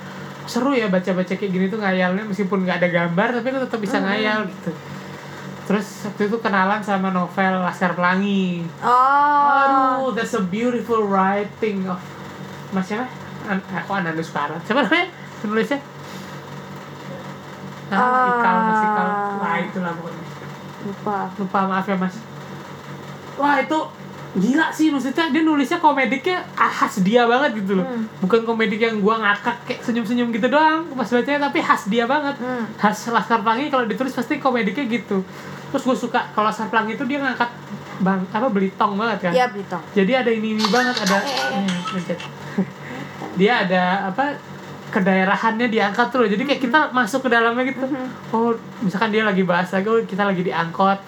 seru 0.45 0.71
ya 0.71 0.87
baca-baca 0.87 1.29
kayak 1.29 1.51
gini 1.51 1.67
tuh 1.67 1.77
ngayalnya 1.77 2.23
meskipun 2.23 2.63
nggak 2.63 2.79
ada 2.79 2.89
gambar 2.89 3.27
tapi 3.33 3.47
aku 3.49 3.59
tetap 3.61 3.79
bisa 3.81 3.97
Hmm. 3.97 4.07
ngayal 4.07 4.39
gitu. 4.47 4.71
Terus 5.69 5.85
waktu 6.01 6.33
itu 6.33 6.37
kenalan 6.41 6.81
sama 6.81 7.13
novel 7.13 7.61
Laskar 7.61 7.93
Pelangi. 7.93 8.65
Oh. 8.81 8.89
Aduh, 9.53 10.17
that's 10.17 10.33
a 10.33 10.41
beautiful 10.41 11.05
writing 11.05 11.85
of 11.85 12.01
Mas 12.73 12.89
siapa? 12.89 13.05
An 13.45 13.61
aku 13.61 13.93
Anandus 13.93 14.33
Para. 14.33 14.57
Siapa 14.65 14.89
namanya? 14.89 15.13
Penulisnya? 15.45 15.77
Ah, 17.93 18.33
Ikal, 18.33 18.57
Mas 18.65 18.81
Ikal. 18.81 19.07
Ah. 19.13 19.37
Wah, 19.37 19.55
itulah 19.61 19.93
pokoknya. 19.93 20.25
Lupa. 20.89 21.17
Lupa 21.37 21.59
maaf 21.69 21.85
ya, 21.85 21.97
Mas. 22.01 22.17
Wah, 23.37 23.61
itu 23.61 23.79
gila 24.29 24.69
sih 24.69 24.93
maksudnya 24.93 25.33
dia 25.33 25.41
nulisnya 25.41 25.81
komediknya 25.81 26.45
ah, 26.53 26.69
khas 26.69 27.01
dia 27.01 27.25
banget 27.25 27.65
gitu 27.65 27.81
loh. 27.81 27.85
Hmm. 27.85 28.05
Bukan 28.21 28.45
komedik 28.45 28.77
yang 28.77 29.01
gua 29.01 29.17
ngakak 29.17 29.57
kayak 29.65 29.81
senyum-senyum 29.81 30.29
gitu 30.29 30.45
doang 30.53 30.85
pas 30.93 31.09
bacanya 31.09 31.49
tapi 31.49 31.61
khas 31.65 31.89
dia 31.89 32.05
banget. 32.05 32.37
Hmm. 32.37 32.65
Khas 32.77 33.09
Laskar 33.09 33.41
Pelangi 33.41 33.73
kalau 33.73 33.89
ditulis 33.89 34.13
pasti 34.13 34.37
komediknya 34.37 34.85
gitu. 34.85 35.25
Terus 35.69 35.83
gue 35.83 35.97
suka 35.99 36.19
kalau 36.29 36.47
Laskar 36.47 36.67
Pelangi 36.67 36.93
itu 36.93 37.03
dia 37.03 37.19
ngangkat 37.19 37.49
bang 37.99 38.21
apa 38.25 38.47
belitong 38.47 38.95
banget 38.95 39.17
kan 39.21 39.31
Iya, 39.31 39.45
Brito. 39.47 39.75
jadi 39.91 40.11
ada 40.17 40.31
ini 40.31 40.55
ini 40.55 40.65
banget 40.65 40.95
ada 40.99 41.19
Eh, 41.19 41.67
eh, 41.99 42.03
eh. 42.09 42.19
Dia 43.35 43.61
ada 43.61 43.83
apa 44.07 44.39
kedaerahannya 44.89 45.67
diangkat 45.67 46.07
tuh 46.07 46.19
loh. 46.19 46.27
jadi 46.27 46.41
kayak 46.43 46.61
kita 46.61 46.79
masuk 46.89 47.21
ke 47.21 47.29
dalamnya 47.29 47.61
gitu 47.63 47.83
Mhm. 47.83 48.07
oh 48.31 48.51
misalkan 48.79 49.11
dia 49.11 49.21
lagi 49.21 49.43
bahas 49.43 49.69
lagi 49.69 49.85
oh, 49.85 50.01
kita 50.01 50.23
lagi 50.23 50.41
diangkot 50.41 50.99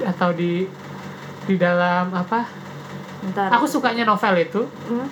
atau 0.00 0.30
di 0.30 0.68
di 1.42 1.54
dalam 1.56 2.12
apa 2.12 2.46
Bentar. 3.20 3.50
aku 3.50 3.66
sukanya 3.66 4.04
novel 4.04 4.38
itu 4.38 4.62
Hmm. 4.86 5.08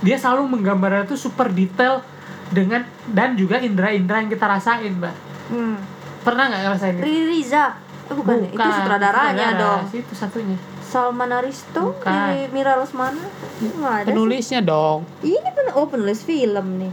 dia 0.00 0.14
selalu 0.14 0.50
menggambarnya 0.50 1.06
tuh 1.06 1.16
super 1.16 1.48
detail 1.48 2.04
dengan 2.48 2.84
dan 3.06 3.32
juga 3.32 3.56
indera-indera 3.58 4.18
yang 4.18 4.28
kita 4.28 4.44
rasain 4.46 4.92
mbak 4.92 5.14
Hmm. 5.48 5.80
Pernah 6.28 6.44
nggak 6.46 6.60
ngerasain 6.60 6.94
itu? 6.94 7.02
Riri 7.02 7.24
Riza. 7.32 7.64
Eh, 8.08 8.14
bukan, 8.16 8.36
ya? 8.40 8.48
itu 8.52 8.68
sutradaranya 8.72 9.46
sutradara. 9.52 9.60
dong. 9.60 9.80
itu 9.92 10.12
satunya 10.16 10.56
Salman 10.80 11.28
Aristo, 11.28 11.92
Bukan. 11.92 12.48
Mira 12.48 12.80
Lesmana. 12.80 13.20
Nggak 13.60 13.92
ada. 13.92 14.04
sih. 14.04 14.08
penulisnya 14.08 14.60
dong 14.64 15.04
Ini 15.20 15.48
pen 15.52 15.66
oh 15.76 15.84
penulis 15.84 16.24
film 16.24 16.66
nih, 16.80 16.92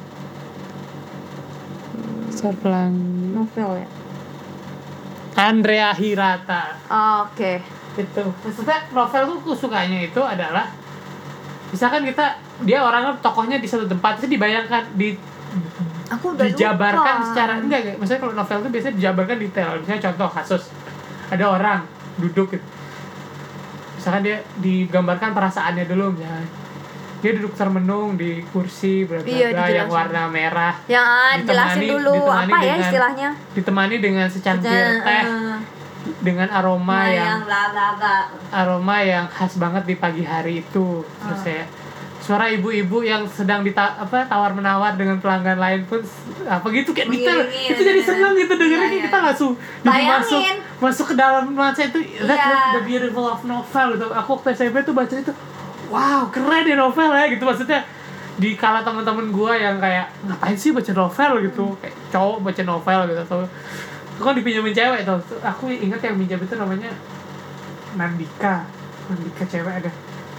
Pelangi 2.35 3.31
novel 3.31 3.81
ya. 3.81 3.87
Andrea 5.35 5.89
Hirata 5.91 6.77
Oh, 6.87 7.25
Oke. 7.25 7.59
itu 7.95 8.23
maksudnya 8.43 8.83
novel 8.91 9.23
tuh 9.23 9.37
aku 9.39 9.51
sukanya 9.55 10.03
itu 10.03 10.19
adalah 10.19 10.67
misalkan 11.71 12.03
kita 12.03 12.35
dia 12.67 12.83
orangnya 12.83 13.15
tokohnya 13.23 13.55
di 13.55 13.67
satu 13.67 13.87
tempat 13.87 14.19
itu 14.19 14.35
dibayangkan 14.35 14.83
di 14.99 15.15
Aku 16.07 16.25
udah 16.31 16.45
dijabarkan 16.45 17.15
lupa. 17.17 17.27
secara 17.27 17.53
enggak 17.57 17.79
enggak. 17.81 17.95
Maksudnya 17.97 18.21
kalau 18.21 18.33
novel 18.33 18.57
tuh 18.59 18.69
biasanya 18.69 18.95
dijabarkan 18.95 19.37
detail. 19.39 19.69
Misalnya 19.79 20.01
contoh 20.05 20.29
kasus 20.31 20.63
ada 21.27 21.45
orang 21.47 21.79
duduk 22.15 22.47
gitu. 22.51 22.65
Misalkan 23.95 24.21
dia 24.21 24.37
digambarkan 24.55 25.33
perasaannya 25.33 25.85
dulu 25.85 26.13
misalnya. 26.13 26.45
Dia 27.15 27.31
duduk 27.33 27.57
termenung 27.57 28.13
di 28.15 28.45
kursi 28.45 29.01
bla 29.01 29.17
Iya, 29.19 29.49
yang 29.65 29.89
warna 29.89 30.29
merah. 30.29 30.77
Ya, 30.85 31.33
jelasin 31.41 31.81
Ditemani- 31.81 31.89
dulu. 31.89 32.13
ditemani 32.21 32.45
apa 32.45 32.57
ya 32.57 32.65
dengan 32.67 32.85
istilahnya? 32.85 33.29
ditemani 33.55 33.95
dengan 33.97 34.27
secangkir 34.29 34.85
teh 35.01 35.23
eh, 35.25 35.57
dengan 36.21 36.45
aroma 36.53 37.01
nah, 37.01 37.09
yang 37.09 37.41
yang 37.41 37.41
aroma 38.53 38.95
yang 39.01 39.25
khas 39.25 39.57
banget 39.57 39.89
di 39.89 39.95
pagi 39.97 40.21
hari 40.21 40.61
itu. 40.61 41.01
Terus 41.01 41.41
Ah. 41.41 41.49
ya 41.49 41.63
suara 42.25 42.49
ibu-ibu 42.49 43.05
yang 43.05 43.21
sedang 43.29 43.61
dita 43.61 44.01
apa 44.01 44.25
tawar 44.25 44.49
menawar 44.57 44.97
dengan 44.97 45.21
pelanggan 45.21 45.61
lain 45.61 45.85
pun 45.85 46.01
apa 46.49 46.65
gitu 46.73 46.89
kayak 46.89 47.13
detail. 47.13 47.45
Itu 47.45 47.81
jadi 47.85 48.01
seneng 48.01 48.33
gitu 48.33 48.49
dengerin 48.57 48.89
Iya, 48.89 49.01
kita 49.05 49.17
iya. 49.21 49.25
langsung 49.29 49.51
jadi 49.85 50.03
masuk 50.09 50.41
masuk 50.81 51.05
ke 51.13 51.15
dalam 51.15 51.53
nuansa 51.53 51.85
itu 51.85 52.01
that's 52.25 52.33
Iya. 52.41 52.73
the, 52.73 52.81
beautiful 52.81 53.29
of 53.29 53.45
novel 53.45 53.87
gitu. 53.93 54.09
Aku 54.09 54.41
waktu 54.41 54.57
SMP 54.57 54.81
tuh 54.81 54.97
baca 54.97 55.13
itu 55.13 55.29
wow 55.93 56.25
keren 56.33 56.65
ya 56.65 56.73
novel 56.73 57.13
ya 57.13 57.29
gitu. 57.29 57.45
Maksudnya 57.45 57.85
di 58.41 58.57
kala 58.57 58.81
teman-teman 58.81 59.29
gua 59.29 59.53
yang 59.53 59.77
kayak 59.77 60.09
ngapain 60.25 60.57
sih 60.57 60.73
baca 60.73 60.91
novel? 60.97 61.31
gitu. 61.45 61.63
Hmm. 61.69 61.77
kayak 61.77 61.95
cowok 62.09 62.37
baca 62.41 62.61
novel 62.65 62.99
gitu 63.05 63.21
atau 63.21 63.39
aku 64.17 64.23
kan 64.25 64.33
dipinjemin 64.33 64.73
cewek 64.73 65.05
tuh. 65.05 65.21
Aku 65.45 65.69
ingat 65.69 66.01
yang 66.01 66.17
minjam 66.17 66.41
itu 66.41 66.57
namanya 66.57 66.89
Nandika. 67.93 68.65
Nandika 69.13 69.45
cewek 69.45 69.85
ada 69.85 69.91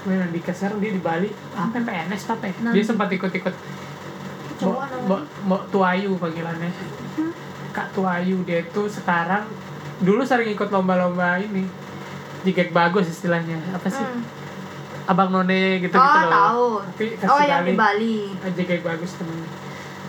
namanya 0.06 0.24
Nandika 0.24 0.54
sekarang 0.54 0.78
dia 0.78 0.90
di 0.90 1.02
Bali 1.02 1.28
apa 1.52 1.74
PNS 1.76 2.22
apa 2.30 2.46
dia 2.46 2.84
sempat 2.84 3.10
ikut-ikut. 3.10 3.54
Mbok-. 4.56 5.26
Mbok 5.44 5.62
Tuayu 5.68 6.14
panggilannya. 6.14 6.70
Kak 7.70 7.90
Tuayu 7.90 8.40
dia 8.42 8.62
tuh 8.70 8.86
sekarang 8.86 9.44
dulu 9.98 10.22
sering 10.22 10.48
ikut 10.48 10.70
lomba-lomba 10.70 11.36
ini. 11.36 11.66
Jigek 12.40 12.70
bagus 12.70 13.10
istilahnya. 13.10 13.58
Apa 13.74 13.90
sih? 13.90 14.00
Hmm. 14.00 14.22
abang 15.06 15.30
none 15.30 15.46
gitu 15.78 15.86
gitu 15.86 15.94
Oh, 15.94 16.02
loh. 16.02 16.32
tahu. 16.32 16.66
tapi 16.84 17.14
kasih 17.14 17.30
Oh, 17.30 17.38
yang 17.38 17.62
di 17.62 17.74
Bali. 17.74 18.26
Bali. 18.34 18.52
jigek 18.52 18.82
bagus 18.82 19.14
temennya 19.14 19.46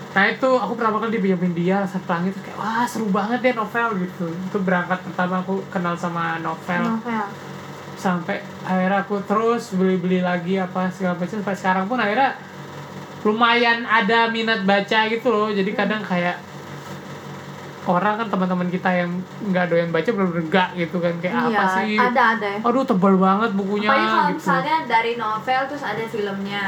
nah 0.08 0.24
itu 0.26 0.50
aku 0.50 0.74
pertama 0.74 0.98
kali 0.98 1.14
dipinjemin 1.14 1.54
dia 1.54 1.86
saat 1.86 2.02
pelangi 2.02 2.32
tuh 2.32 2.42
kayak 2.42 2.58
wah 2.58 2.82
seru 2.82 3.06
banget 3.06 3.38
ya 3.38 3.52
novel 3.54 3.88
gitu. 4.00 4.26
Itu 4.26 4.58
berangkat 4.58 4.98
pertama 5.04 5.38
aku 5.38 5.62
kenal 5.68 5.94
sama 5.94 6.40
novel. 6.40 6.82
Novel. 6.82 7.26
Sampai 7.98 8.38
akhirnya 8.62 9.02
aku 9.02 9.18
terus 9.26 9.74
beli-beli 9.74 10.22
lagi 10.22 10.54
apa 10.56 10.86
segala 10.88 11.18
macam. 11.18 11.36
Sampai 11.36 11.54
sekarang 11.54 11.84
pun 11.84 11.98
akhirnya 11.98 12.38
lumayan 13.26 13.82
ada 13.82 14.30
minat 14.30 14.62
baca 14.62 15.00
gitu 15.06 15.28
loh. 15.28 15.50
Jadi 15.50 15.74
kadang 15.74 16.00
kayak 16.00 16.38
orang 17.88 18.20
kan 18.20 18.28
teman-teman 18.28 18.68
kita 18.68 18.90
yang 18.92 19.10
nggak 19.48 19.66
doyan 19.66 19.88
baca 19.88 20.06
bener-bener 20.06 20.44
enggak 20.44 20.68
gitu 20.76 20.96
kan. 21.00 21.14
Kayak 21.18 21.34
Iya, 21.34 21.48
apa 21.48 21.64
sih? 21.74 21.92
ada 21.96 22.22
ada 22.36 22.48
ya. 22.54 22.58
aduh 22.62 22.84
tebal 22.84 23.14
banget 23.16 23.50
bukunya 23.52 23.88
Apalagi 23.88 24.06
kalau 24.06 24.22
gitu. 24.22 24.36
misalnya 24.38 24.76
dari 24.84 25.12
novel 25.16 25.60
terus 25.66 25.84
ada 25.84 26.04
filmnya. 26.04 26.64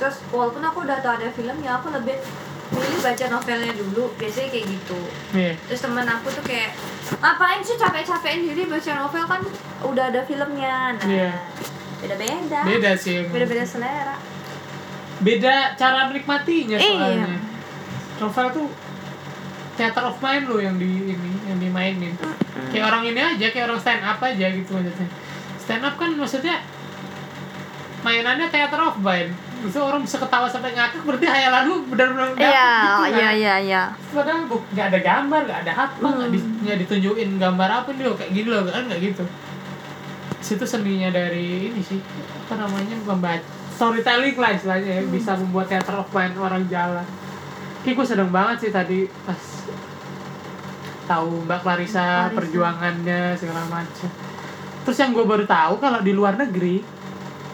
Terus 0.00 0.16
walaupun 0.28 0.62
aku 0.64 0.78
udah 0.82 0.98
tahu 0.98 1.12
ada 1.14 1.28
filmnya, 1.30 1.70
aku 1.78 1.94
lebih 1.94 2.16
milih 2.72 3.00
baca 3.00 3.24
novelnya 3.28 3.72
dulu. 3.74 4.04
Biasanya 4.16 4.48
kayak 4.48 4.66
gitu. 4.66 5.00
nih 5.32 5.52
Terus 5.62 5.80
temen 5.80 6.04
aku 6.04 6.28
tuh 6.30 6.42
kayak 6.42 6.72
ngapain 7.14 7.60
sih 7.60 7.76
capek-capekin 7.76 8.40
diri 8.44 8.62
baca 8.64 8.90
novel 8.96 9.24
kan 9.26 9.40
udah 9.82 10.04
ada 10.08 10.20
filmnya. 10.22 10.96
Nah, 10.96 11.04
Iya. 11.04 11.32
beda-beda. 11.98 12.60
beda 12.64 12.90
sih 12.94 13.22
Beda-beda 13.28 13.62
selera. 13.62 14.16
beda 15.18 15.54
cara 15.72 16.08
menikmatinya 16.08 16.74
Iya. 16.74 16.90
soalnya 16.90 17.38
novel 18.18 18.46
tuh 18.50 18.66
theater 19.72 20.04
of 20.04 20.18
mind 20.18 20.44
lu 20.44 20.58
yang 20.58 20.74
di 20.74 20.84
ini 20.84 21.14
yang 21.44 21.56
dimainin 21.56 22.10
kayak 22.68 22.84
orang 22.84 23.06
ini 23.06 23.16
aja 23.16 23.46
kayak 23.48 23.66
orang 23.66 23.78
stand 23.78 24.02
up 24.02 24.18
aja 24.18 24.50
gitu 24.50 24.74
maksudnya 24.74 25.06
stand 25.56 25.80
up 25.80 25.94
kan 25.94 26.10
maksudnya 26.12 26.58
mainannya 28.02 28.50
theater 28.50 28.82
of 28.82 28.98
mind 28.98 29.30
Maksudnya 29.62 29.86
orang 29.86 30.02
bisa 30.02 30.18
ketawa 30.18 30.46
sampai 30.46 30.74
ngakak 30.74 31.02
berarti 31.06 31.26
hayalan 31.26 31.62
lu 31.64 31.76
benar-benar 31.86 32.34
Iya, 32.34 32.66
gitu 32.82 32.90
kan 32.98 33.10
iya, 33.14 33.30
iya, 33.30 33.54
iya. 33.62 33.82
padahal 34.10 34.42
nggak 34.50 34.86
ada 34.90 34.98
gambar 34.98 35.40
nggak 35.46 35.60
ada 35.62 35.72
apa 35.86 36.02
nggak 36.02 36.28
Hmm. 36.28 36.66
di, 36.66 36.72
ditunjukin 36.82 37.30
gambar 37.38 37.68
apa 37.70 37.88
nih 37.94 38.02
loh 38.02 38.14
kayak 38.18 38.32
gini 38.34 38.48
loh 38.50 38.66
kan 38.66 38.82
nggak 38.90 39.00
gitu 39.00 39.24
situ 40.42 40.64
seninya 40.66 41.08
dari 41.08 41.70
ini 41.70 41.78
sih 41.78 42.02
apa 42.42 42.58
namanya 42.58 42.98
membaca 43.06 43.46
storytelling 43.72 44.34
lah 44.34 44.50
istilahnya 44.50 44.90
ya, 44.98 45.02
bisa 45.06 45.38
membuat 45.38 45.70
theater 45.70 45.94
of 45.96 46.10
mind 46.10 46.34
orang 46.34 46.66
jalan 46.66 47.06
Ki 47.82 47.94
gue 47.94 48.06
seneng 48.06 48.30
banget 48.30 48.66
sih 48.66 48.70
tadi 48.70 49.06
pas 49.22 49.38
tahu 51.02 51.46
Mbak 51.46 51.60
Clarissa, 51.62 51.98
Clarissa. 52.02 52.34
perjuangannya 52.34 53.34
segala 53.34 53.62
macam 53.66 54.10
terus 54.82 54.98
yang 54.98 55.10
gue 55.10 55.22
baru 55.22 55.46
tahu 55.46 55.78
kalau 55.78 56.02
di 56.02 56.10
luar 56.10 56.34
negeri 56.34 56.82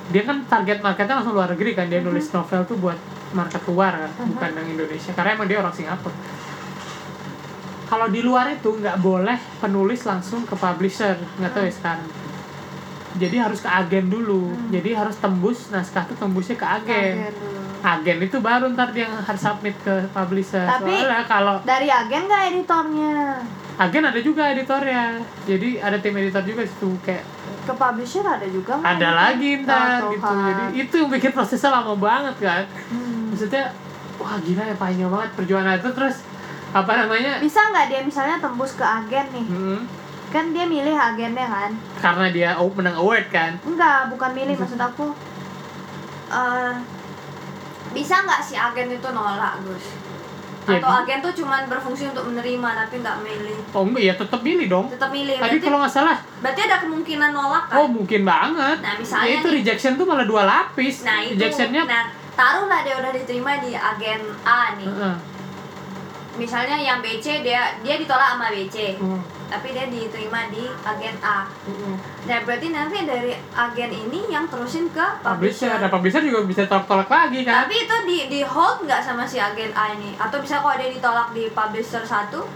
dia 0.09 0.23
kan 0.25 0.41
target 0.49 0.81
marketnya 0.81 1.21
langsung 1.21 1.37
luar 1.37 1.53
negeri 1.53 1.77
kan 1.77 1.87
dia 1.87 2.01
nulis 2.01 2.33
novel 2.33 2.65
tuh 2.65 2.77
buat 2.81 2.97
market 3.37 3.61
luar 3.69 4.09
kan 4.09 4.25
bukan 4.25 4.51
yang 4.57 4.69
Indonesia 4.73 5.13
karena 5.13 5.37
emang 5.37 5.47
dia 5.47 5.59
orang 5.61 5.75
Singapura. 5.75 6.17
Kalau 7.89 8.07
di 8.13 8.21
luar 8.21 8.53
itu 8.53 8.69
nggak 8.69 9.01
boleh 9.01 9.39
penulis 9.61 10.05
langsung 10.05 10.45
ke 10.45 10.53
publisher 10.53 11.17
nggak 11.41 11.53
tahu 11.53 11.65
ya 11.65 11.73
sekarang. 11.73 12.09
Jadi 13.19 13.37
harus 13.41 13.59
ke 13.65 13.69
agen 13.69 14.07
dulu 14.09 14.53
jadi 14.69 14.97
harus 14.97 15.17
tembus 15.17 15.73
naskah 15.73 16.05
tuh 16.05 16.17
tembusnya 16.17 16.57
ke 16.57 16.67
agen. 16.67 17.15
Agen 17.17 17.35
dulu. 17.37 17.57
agen 17.79 18.19
itu 18.21 18.37
baru 18.43 18.65
ntar 18.75 18.91
dia 18.93 19.07
yang 19.09 19.17
harus 19.23 19.41
submit 19.41 19.77
ke 19.85 20.09
publisher. 20.13 20.65
Tapi- 20.65 21.05
soalnya 21.05 21.25
kalau 21.25 21.57
Dari 21.65 21.89
agen 21.89 22.23
nggak 22.29 22.43
editornya? 22.53 23.17
agen 23.79 24.03
ada 24.03 24.19
juga 24.19 24.51
editornya 24.51 25.23
jadi 25.47 25.79
ada 25.79 26.03
tim 26.03 26.11
editor 26.19 26.43
juga 26.43 26.67
situ 26.67 26.99
kayak 27.07 27.23
Ke 27.69 27.75
publisher 27.75 28.25
ada 28.25 28.47
juga 28.47 28.73
nggak 28.75 28.89
ada 28.89 28.97
editor? 28.97 29.13
lagi 29.15 29.51
ntar 29.63 30.01
Oh, 30.01 30.11
gitu 30.11 30.25
Tuhan. 30.25 30.47
jadi 30.49 30.65
itu 30.79 30.95
yang 30.97 31.11
bikin 31.11 31.31
prosesnya 31.31 31.71
lama 31.71 31.95
banget 31.95 32.37
kan 32.39 32.65
Hmm. 32.89 33.29
maksudnya 33.29 33.65
wah 34.17 34.35
gila 34.39 34.63
ya 34.63 34.75
panjang 34.75 35.07
banget 35.07 35.31
perjuangan 35.35 35.77
itu 35.77 35.91
terus 35.93 36.17
apa 36.71 36.93
namanya 36.97 37.33
Bisa 37.39 37.61
nggak 37.63 37.87
dia 37.87 38.01
misalnya 38.03 38.37
tembus 38.39 38.73
ke 38.73 38.83
agen 38.83 39.27
nih? 39.31 39.47
Hmm, 39.47 39.81
Kan 40.29 40.53
dia 40.53 40.65
milih 40.65 40.93
agennya 40.93 41.47
kan? 41.47 41.71
karena 41.99 42.27
dia 42.29 42.49
menang 42.57 42.97
award 42.97 43.27
kan 43.29 43.53
Enggak, 43.63 44.09
bukan 44.09 44.31
milih 44.33 44.55
maksud 44.55 44.77
aku. 44.79 45.13
eh 46.29 46.73
bisa 47.91 48.15
nggak 48.19 48.41
si 48.43 48.53
agen 48.53 48.89
itu 48.91 49.09
nolak 49.09 49.61
Gus? 49.63 49.87
Atau 50.71 50.91
agen 50.99 51.19
tuh 51.19 51.33
cuman 51.35 51.63
berfungsi 51.65 52.05
untuk 52.07 52.25
menerima 52.27 52.69
tapi 52.77 52.95
nggak 52.99 53.17
milih? 53.21 53.57
oh 53.71 53.83
enggak 53.83 54.03
ya 54.03 54.15
tetap 54.15 54.41
milih 54.41 54.67
dong 54.67 54.87
Tetap 54.89 55.09
milih. 55.09 55.37
Berarti, 55.37 55.59
kalau 55.59 55.79
nggak 55.79 55.95
salah 55.95 56.17
berarti 56.39 56.61
ada 56.63 56.77
kemungkinan 56.79 57.31
nolak 57.31 57.65
kan? 57.67 57.77
oh 57.79 57.89
mungkin 57.89 58.21
banget 58.23 58.77
Nah, 58.79 58.95
misalnya 58.95 59.27
Ya, 59.27 59.35
itu 59.37 59.49
nih- 59.49 59.57
rejection 59.59 59.93
tuh 59.95 60.05
malah 60.05 60.25
dua 60.25 60.43
lapis 60.45 61.03
Nah 61.03 61.19
itu, 61.21 61.35
rejectionnya 61.35 61.83
nah 61.85 62.05
taruhlah 62.33 62.81
dia 62.81 62.95
udah 62.95 63.11
diterima 63.11 63.59
di 63.59 63.73
agen 63.73 64.21
A 64.43 64.75
nih. 64.75 64.87
Heeh. 64.87 65.15
Misalnya 66.39 66.79
yang 66.79 66.99
BC 66.99 67.43
dia 67.43 67.75
dia 67.79 67.95
ditolak 67.97 68.33
sama 68.33 68.49
BC, 68.49 68.95
Hmm. 68.95 69.19
tapi 69.49 69.71
dia 69.71 69.85
diterima 69.85 70.47
di 70.47 70.65
agen 70.65 71.17
A. 71.19 71.45
Heeh. 71.67 71.95
Nah 72.25 72.39
berarti 72.43 72.69
nanti 72.69 73.03
dari 73.03 73.33
agen 73.35 73.91
ini 73.91 74.21
yang 74.29 74.47
terusin 74.47 74.87
ke 74.89 75.03
publisher 75.19 75.67
publisher. 75.67 75.71
ada 75.75 75.89
publisher 75.89 76.23
juga 76.23 76.47
bisa 76.47 76.63
tolak-tolak 76.65 77.09
lagi 77.09 77.43
kan 77.43 77.65
Tapi 77.65 77.75
itu 77.81 77.97
di 78.05 78.19
di 78.29 78.41
hold 78.41 78.85
nggak 78.85 79.01
sama 79.01 79.25
si 79.25 79.37
agen 79.37 79.73
A 79.73 79.91
ini? 79.93 80.15
Atau 80.15 80.39
bisa 80.39 80.59
kalau 80.59 80.77
dia 80.77 80.89
ditolak 80.89 81.33
di 81.33 81.51
publisher 81.51 82.03
satu, 82.03 82.47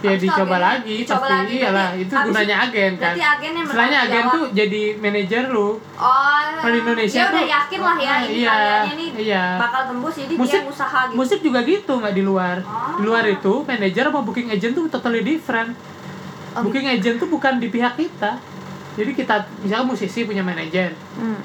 ya 0.00 0.10
habis 0.10 0.22
dicoba 0.22 0.56
lagi 0.58 0.96
dicoba 0.98 1.20
pasti 1.20 1.34
lagi. 1.36 1.54
iyalah 1.56 1.88
Berarti 1.90 2.02
itu 2.02 2.14
gunanya 2.22 2.56
agen 2.60 2.92
kan 2.92 3.12
berarti 3.12 3.22
agen 3.22 3.52
yang 3.52 3.66
jawab. 4.10 4.32
tuh 4.32 4.44
jadi 4.52 4.82
manajer 4.96 5.44
lu 5.46 5.68
Oh, 6.00 6.40
Kalau 6.56 6.70
di 6.70 6.80
Indonesia 6.80 7.12
dia 7.14 7.26
udah 7.26 7.36
tuh- 7.36 7.50
yakin 7.50 7.78
lah 7.78 7.96
ya 7.98 8.14
ini 8.18 8.32
Iya, 8.34 8.48
karyanya 8.50 8.94
nih 8.94 9.08
iya. 9.20 9.44
bakal 9.56 9.82
tembus 9.86 10.14
jadi 10.16 10.34
Musik- 10.34 10.52
dia 10.58 10.70
usaha 10.70 11.00
gitu. 11.02 11.14
musik 11.14 11.38
juga 11.40 11.60
gitu 11.62 11.92
nggak 11.94 12.14
di 12.14 12.22
luar 12.22 12.56
Oh. 12.60 12.96
di 12.96 13.02
luar 13.02 13.24
itu 13.26 13.52
manajer 13.62 14.04
sama 14.06 14.20
booking 14.20 14.48
agent 14.48 14.72
tuh 14.72 14.84
totally 14.88 15.20
different 15.22 15.70
Oh, 16.50 16.60
booking 16.62 16.88
agent 16.88 17.16
tuh 17.16 17.28
bukan 17.28 17.56
di 17.56 17.68
pihak 17.68 17.94
kita 17.94 18.40
jadi 18.92 19.10
kita 19.12 19.34
misalnya 19.60 19.86
musisi 19.86 20.24
punya 20.24 20.40
manajer 20.40 20.96
Hmm. 21.14 21.38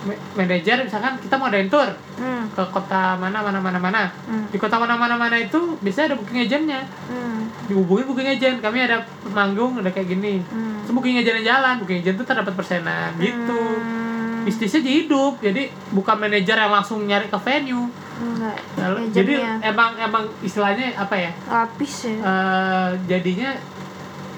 Ma- 0.00 0.16
manajer 0.34 0.80
misalkan 0.80 1.12
kita 1.18 1.36
mau 1.36 1.46
adain 1.46 1.68
tour 1.68 1.84
Hmm. 2.14 2.48
ke 2.48 2.62
kota 2.66 3.14
mana 3.14 3.38
mana 3.38 3.58
mana 3.58 3.76
mana 3.76 4.02
Hmm. 4.22 4.48
di 4.48 4.56
kota 4.56 4.76
mana 4.76 4.94
mana 4.94 5.12
mana 5.14 5.36
itu 5.36 5.76
biasanya 5.78 6.06
ada 6.06 6.16
booking 6.16 6.40
agentnya 6.40 6.80
Hmm. 7.04 7.44
dihubungin 7.66 8.04
booking 8.04 8.30
agent 8.30 8.56
kami 8.58 8.80
ada 8.80 9.04
manggung 9.28 9.76
ada 9.76 9.88
kayak 9.88 10.08
gini 10.10 10.40
Hmm. 10.42 10.80
Terus 10.80 10.94
booking 10.94 11.16
agent 11.16 11.42
jalan 11.42 11.74
booking 11.78 12.00
agent 12.00 12.16
tuh 12.16 12.24
terdapat 12.24 12.54
persenan 12.54 13.12
gitu 13.18 13.60
Hmm. 13.60 14.40
bisnisnya 14.42 14.80
jadi 14.80 14.96
hidup 14.98 15.36
jadi 15.38 15.62
bukan 15.90 16.16
manajer 16.18 16.56
yang 16.56 16.72
langsung 16.72 17.02
nyari 17.02 17.26
ke 17.26 17.36
venue 17.38 17.84
Enggak. 18.16 18.56
Lalu- 18.74 19.08
jadi 19.10 19.34
emang 19.62 19.96
emang 19.98 20.24
istilahnya 20.40 20.92
apa 20.94 21.12
ya 21.14 21.32
lapis 21.46 22.04
ya. 22.06 22.16
eh 22.16 22.88
jadinya 23.06 23.52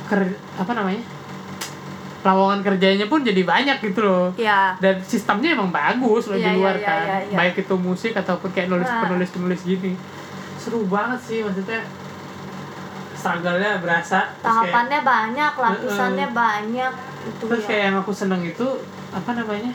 ker 0.05 0.27
apa 0.55 0.72
namanya 0.72 1.03
lowongan 2.23 2.63
kerjanya 2.63 3.05
pun 3.05 3.21
jadi 3.21 3.43
banyak 3.43 3.83
gitu 3.83 4.01
loh 4.01 4.31
Ya. 4.35 4.79
dan 4.79 5.03
sistemnya 5.03 5.53
emang 5.53 5.69
bagus 5.69 6.27
loh 6.27 6.35
Iya, 6.35 6.47
di 6.47 6.57
luar 6.57 6.77
iya, 6.77 6.87
kan 6.87 7.03
iya, 7.03 7.17
iya. 7.27 7.37
baik 7.37 7.55
itu 7.61 7.75
musik 7.77 8.13
ataupun 8.13 8.49
kayak 8.51 8.69
nulis 8.69 8.87
Nah. 8.87 9.03
penulis 9.03 9.29
penulis 9.29 9.61
gini 9.61 9.93
seru 10.55 10.87
banget 10.87 11.19
sih 11.21 11.39
maksudnya 11.41 11.83
struggle-nya 13.13 13.79
berasa 13.79 14.31
terus 14.33 14.43
kayak, 14.43 14.55
Tahapannya 14.65 15.01
banyak, 15.01 15.53
lapisannya 15.57 16.27
banyak 16.33 16.93
itu 17.25 17.43
terus 17.45 17.63
ya. 17.63 17.69
kayak 17.69 17.83
yang 17.85 17.97
aku 17.99 18.13
seneng 18.13 18.43
itu 18.43 18.67
apa 19.11 19.31
namanya 19.33 19.73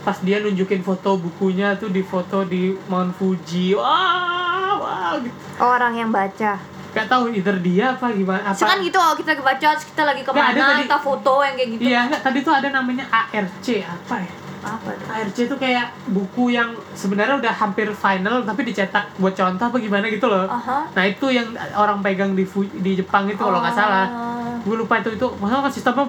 pas 0.00 0.18
dia 0.18 0.38
nunjukin 0.38 0.80
foto 0.80 1.14
bukunya 1.16 1.74
tuh 1.74 1.90
di 1.90 2.00
foto 2.00 2.42
di 2.42 2.74
Mount 2.86 3.12
Fuji 3.12 3.74
wow 3.74 4.78
wow 4.78 5.14
gitu 5.18 5.36
Orang 5.58 5.92
yang 5.92 6.08
baca. 6.08 6.77
Gak 6.98 7.08
tahu 7.08 7.22
either 7.30 7.56
dia 7.58 7.86
apa 7.94 8.06
gimana 8.10 8.42
apa 8.42 8.58
Kan 8.58 8.78
gitu 8.82 8.98
oh, 8.98 9.14
kita 9.14 9.28
lagi 9.32 9.44
baca, 9.46 9.68
terus 9.74 9.86
kita 9.86 10.02
lagi 10.02 10.20
Nggak, 10.26 10.34
ada 10.34 10.50
ke 10.50 10.58
mana, 10.58 10.72
tadi. 10.74 10.82
kita 10.84 10.98
foto 10.98 11.32
yang 11.40 11.54
kayak 11.54 11.68
gitu. 11.72 11.80
Iya, 11.86 12.00
enggak, 12.06 12.20
tadi 12.26 12.38
tuh 12.42 12.54
ada 12.54 12.68
namanya 12.68 13.04
ARC, 13.08 13.66
apa 13.80 14.14
ya? 14.18 14.32
Apa 14.58 14.88
tuh? 14.90 15.06
ARC 15.06 15.38
itu 15.38 15.56
kayak 15.56 15.86
buku 16.10 16.44
yang 16.50 16.74
sebenarnya 16.92 17.38
udah 17.38 17.54
hampir 17.54 17.86
final 17.94 18.42
tapi 18.42 18.66
dicetak 18.66 19.14
buat 19.16 19.30
contoh 19.32 19.70
apa 19.70 19.76
gimana 19.78 20.10
gitu 20.10 20.26
loh. 20.26 20.50
Aha. 20.50 20.90
Nah, 20.90 21.04
itu 21.06 21.30
yang 21.30 21.54
orang 21.78 22.02
pegang 22.02 22.34
di 22.34 22.42
di 22.82 22.98
Jepang 22.98 23.30
itu 23.30 23.38
kalau 23.38 23.62
nggak 23.62 23.72
salah. 23.72 24.06
Oh. 24.10 24.58
Gue 24.66 24.76
lupa 24.82 24.98
itu 24.98 25.14
itu. 25.14 25.26
Masalah 25.38 25.70
kan 25.70 25.72
sistemnya 25.72 26.04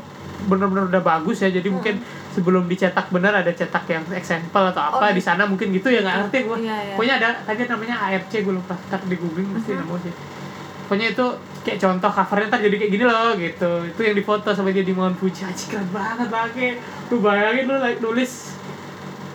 bener-bener 0.49 0.89
udah 0.89 1.03
bagus 1.05 1.45
ya. 1.45 1.53
Jadi 1.53 1.69
mungkin 1.69 2.01
sebelum 2.33 2.65
dicetak 2.65 3.13
bener 3.13 3.33
ada 3.37 3.51
cetak 3.53 3.85
yang 3.85 4.01
example 4.13 4.65
atau 4.73 4.81
apa 4.81 4.97
Oh, 4.97 5.11
di 5.13 5.21
sana 5.21 5.45
mungkin 5.45 5.69
gitu 5.69 5.93
ya 5.93 6.01
nggak 6.01 6.15
ngerti 6.25 6.37
gue. 6.49 6.57
Iya, 6.65 6.77
iya. 6.89 6.93
Pokoknya 6.97 7.15
ada 7.21 7.29
tadi 7.45 7.61
namanya 7.69 7.95
ARC 8.09 8.33
gue 8.33 8.53
lupa. 8.57 8.73
Ntar 8.89 8.99
di 9.05 9.15
googling 9.15 9.49
mesti 9.53 9.77
nemu 9.77 9.95
sih. 10.01 10.13
Pokoknya 10.89 11.13
itu 11.13 11.25
kayak 11.61 11.77
contoh 11.77 12.09
covernya 12.09 12.49
ntar 12.49 12.59
jadi 12.65 12.75
kayak 12.81 12.91
gini 12.97 13.05
loh 13.05 13.37
gitu. 13.37 13.71
Itu 13.85 14.01
yang 14.01 14.17
difoto 14.17 14.49
sama 14.57 14.73
dia 14.73 14.81
di 14.81 14.89
Mount 14.89 15.21
Fuji. 15.21 15.45
Anjir 15.45 15.77
keren 15.77 15.85
banget 15.93 16.27
banget. 16.33 16.81
Lu 17.13 17.21
bayangin 17.21 17.69
lu 17.69 17.77
like, 17.77 18.01
nulis 18.01 18.57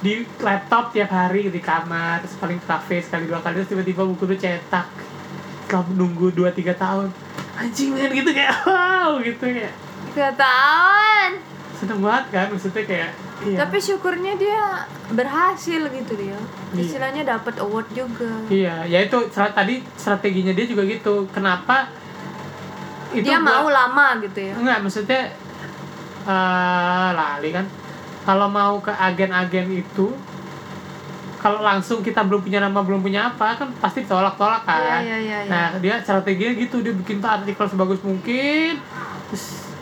di 0.03 0.27
laptop 0.43 0.90
tiap 0.90 1.14
hari 1.14 1.49
di 1.49 1.62
kamar 1.62 2.21
terus 2.21 2.37
paling 2.37 2.61
kafe 2.61 3.01
sekali 3.01 3.25
dua 3.25 3.40
kali 3.40 3.62
terus 3.62 3.73
tiba-tiba 3.73 4.05
buku 4.05 4.29
lu 4.29 4.37
cetak 4.37 4.85
setelah 5.64 5.88
nunggu 5.97 6.29
2-3 6.37 6.77
tahun 6.77 7.09
anjing 7.57 7.97
men 7.97 8.12
gitu 8.12 8.31
kayak 8.37 8.53
wow 8.69 9.17
gitu 9.25 9.49
ya 9.49 9.73
Tiga 10.14 10.31
tahun. 10.38 11.43
Seneng 11.85 12.01
banget 12.01 12.25
kan 12.31 12.47
maksudnya 12.49 12.83
kayak 12.83 13.11
iya 13.42 13.59
Tapi 13.61 13.77
syukurnya 13.79 14.33
dia 14.35 14.61
berhasil 15.11 15.81
gitu 15.85 16.12
dia. 16.14 16.38
Iya. 16.73 16.81
Istilahnya 16.81 17.23
dapat 17.29 17.55
award 17.59 17.88
juga. 17.90 18.33
iya 18.49 18.83
ya 18.85 18.99
itu 18.99 19.18
tadi 19.31 19.85
strateginya 19.94 20.51
dia 20.51 20.64
juga 20.64 20.83
gitu 20.85 21.29
kenapa 21.29 21.92
dia 23.12 23.37
gua- 23.37 23.47
mau 23.55 23.66
lama 23.68 24.18
gitu 24.18 24.40
ya. 24.42 24.55
enggak 24.55 24.79
maksudnya 24.81 25.23
eh 26.25 27.11
lali 27.12 27.51
kan 27.51 27.66
kalau 28.23 28.49
mau 28.49 28.81
ke 28.81 28.88
agen-agen 28.90 29.68
itu 29.70 30.09
kalau 31.37 31.61
langsung 31.61 32.01
kita 32.01 32.25
belum 32.25 32.40
punya 32.40 32.57
nama 32.59 32.81
belum 32.81 33.05
punya 33.05 33.29
apa 33.29 33.53
kan 33.55 33.68
pasti 33.77 34.01
tolak-tolak 34.03 34.64
kan 34.64 34.81
Iya, 34.99 34.99
iya, 34.99 35.18
iya, 35.20 35.38
iya. 35.38 35.51
nah 35.53 35.66
dia 35.77 36.01
strateginya 36.01 36.57
gitu 36.57 36.81
dia 36.81 36.90
bikin 36.90 37.20
tuh 37.20 37.29
artikel 37.31 37.68
sebagus 37.68 38.01
mungkin 38.01 38.81
terus 39.29 39.74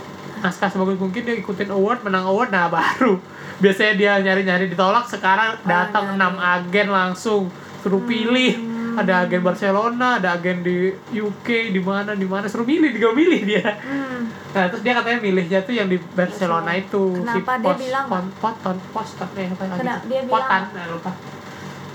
naskah 0.42 0.68
sebagus 0.68 0.98
mungkin 0.98 1.22
dia 1.22 1.38
ikutin 1.38 1.70
award 1.70 2.02
menang 2.02 2.26
award 2.26 2.50
nah 2.50 2.66
baru. 2.66 3.16
Biasanya 3.62 3.92
dia 3.94 4.12
nyari-nyari 4.18 4.66
ditolak 4.66 5.06
sekarang 5.06 5.54
datang 5.62 6.18
enam 6.18 6.34
agen 6.36 6.90
langsung. 6.90 7.46
Suruh 7.80 8.02
pilih. 8.02 8.74
Ada 8.92 9.24
agen 9.24 9.40
Barcelona 9.40 10.20
ada 10.20 10.36
agen 10.36 10.60
di 10.60 10.92
UK 11.14 11.72
di 11.72 11.80
mana 11.80 12.12
di 12.12 12.26
mana. 12.28 12.44
Suruh 12.50 12.66
milih 12.66 12.92
dia 12.92 13.08
milih 13.08 13.40
dia. 13.46 13.64
Hmm. 13.80 14.28
Nah, 14.52 14.68
terus 14.68 14.84
dia 14.84 14.92
katanya 14.92 15.18
milihnya 15.22 15.64
tuh 15.64 15.72
yang 15.72 15.88
di 15.88 15.96
Barcelona 15.96 16.76
itu. 16.76 17.16
Kenapa? 17.16 17.56
Dia 17.56 17.74
bilang 17.78 18.04
pon, 18.10 18.26
poton 18.36 18.76
poster 18.92 19.24
eh 19.40 19.48
apa 19.48 19.64
lagi? 19.64 19.80
Kenapa 19.80 20.04
dia 20.04 20.20
bilang? 20.28 20.62
nah, 20.76 20.84
lupa. 20.92 21.10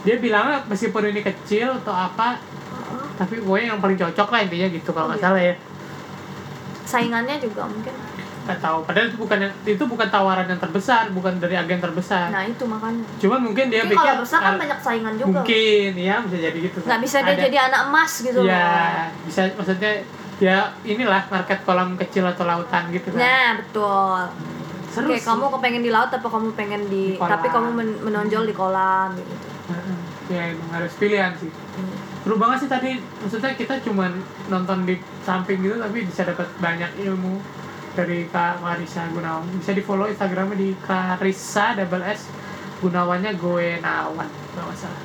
Dia 0.02 0.16
bilang 0.18 0.46
meskipun 0.66 1.04
ini 1.12 1.22
kecil 1.22 1.84
atau 1.84 1.94
apa 1.94 2.40
tapi 3.18 3.42
pokoknya 3.42 3.74
yang 3.74 3.82
paling 3.82 3.98
cocok 3.98 4.28
lah 4.30 4.40
intinya 4.46 4.68
gitu 4.70 4.90
kalau 4.94 5.10
nggak 5.10 5.20
Iya. 5.20 5.26
salah 5.26 5.42
ya. 5.42 5.56
Saingannya 6.88 7.36
juga 7.42 7.68
mungkin 7.68 7.94
nggak 8.48 8.60
tahu. 8.60 8.78
Padahal 8.82 9.06
itu 9.06 9.18
bukan 9.18 9.38
yang- 9.40 9.58
itu 9.62 9.84
bukan 9.84 10.08
tawaran 10.08 10.48
yang 10.48 10.58
terbesar 10.58 11.12
bukan 11.12 11.34
dari 11.36 11.54
agen 11.54 11.78
terbesar. 11.78 12.28
Nah 12.30 12.44
itu 12.44 12.64
makanya. 12.64 13.04
Cuman 13.18 13.40
mungkin 13.44 13.66
dia 13.68 13.84
Tapi 13.84 13.92
pikir 13.92 14.08
kalau 14.08 14.24
besar 14.24 14.40
kan 14.42 14.56
banyak 14.56 14.80
saingan 14.80 15.14
juga. 15.14 15.44
mungkin 15.44 15.90
ya 15.94 16.16
bisa 16.22 16.38
jadi 16.42 16.58
gitu. 16.62 16.78
Nggak 16.82 17.02
bisa 17.02 17.18
dia 17.20 17.34
Ada- 17.34 17.44
jadi 17.44 17.58
anak 17.62 17.82
emas 17.86 18.12
gitu 18.18 18.40
ya 18.42 18.56
loh. 18.56 19.08
bisa 19.24 19.42
maksudnya 19.54 19.92
ya 20.38 20.58
inilah 20.84 21.22
market 21.28 21.60
kolam 21.62 21.90
kecil 21.96 22.24
atau 22.24 22.44
lautan 22.44 22.84
gitu 22.90 23.12
kan. 23.12 23.20
Nah 23.20 23.50
betul. 23.58 24.20
Seru 24.88 25.10
Oke, 25.10 25.20
sih. 25.20 25.26
kamu 25.26 25.46
kepengen 25.52 25.84
di 25.84 25.92
laut 25.92 26.10
apa 26.10 26.26
kamu 26.26 26.48
pengen 26.54 26.82
di, 26.88 27.14
Di 27.14 27.20
kolam. 27.20 27.32
tapi 27.32 27.48
kamu 27.50 27.70
men- 27.70 28.00
menonjol 28.02 28.44
di 28.44 28.56
kolam 28.56 29.12
gitu. 29.14 29.36
Ya 30.28 30.44
emang 30.48 30.70
harus 30.74 30.92
pilihan 30.96 31.32
sih. 31.36 31.52
Seru 32.20 32.36
banget 32.36 32.58
sih 32.60 32.70
tadi. 32.70 32.92
Maksudnya 33.18 33.52
kita 33.54 33.80
cuman 33.82 34.12
nonton 34.48 34.84
di 34.84 34.96
samping 35.22 35.60
gitu 35.60 35.76
tapi 35.76 36.04
bisa 36.04 36.24
dapat 36.24 36.48
banyak 36.58 36.92
ilmu 37.02 37.40
dari 37.98 38.30
Kak 38.30 38.62
Marisa 38.62 39.10
Gunawan. 39.10 39.50
Bisa 39.58 39.74
di 39.74 39.82
follow 39.82 40.06
Instagramnya 40.06 40.54
di 40.54 40.70
Karisa 40.78 41.74
double 41.74 42.06
S 42.06 42.30
Gunawannya 42.78 43.34
Goenawan 43.36 44.30
nggak 44.54 44.78
salah. 44.78 45.02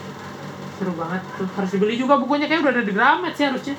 Seru 0.76 0.92
banget 0.92 1.24
tuh. 1.36 1.48
Harus 1.56 1.70
dibeli 1.72 1.96
juga 1.96 2.20
bukunya. 2.20 2.44
Kayak 2.44 2.68
udah 2.68 2.72
ada 2.74 2.82
di 2.84 2.92
Gramet 2.92 3.32
sih 3.32 3.44
harusnya. 3.48 3.76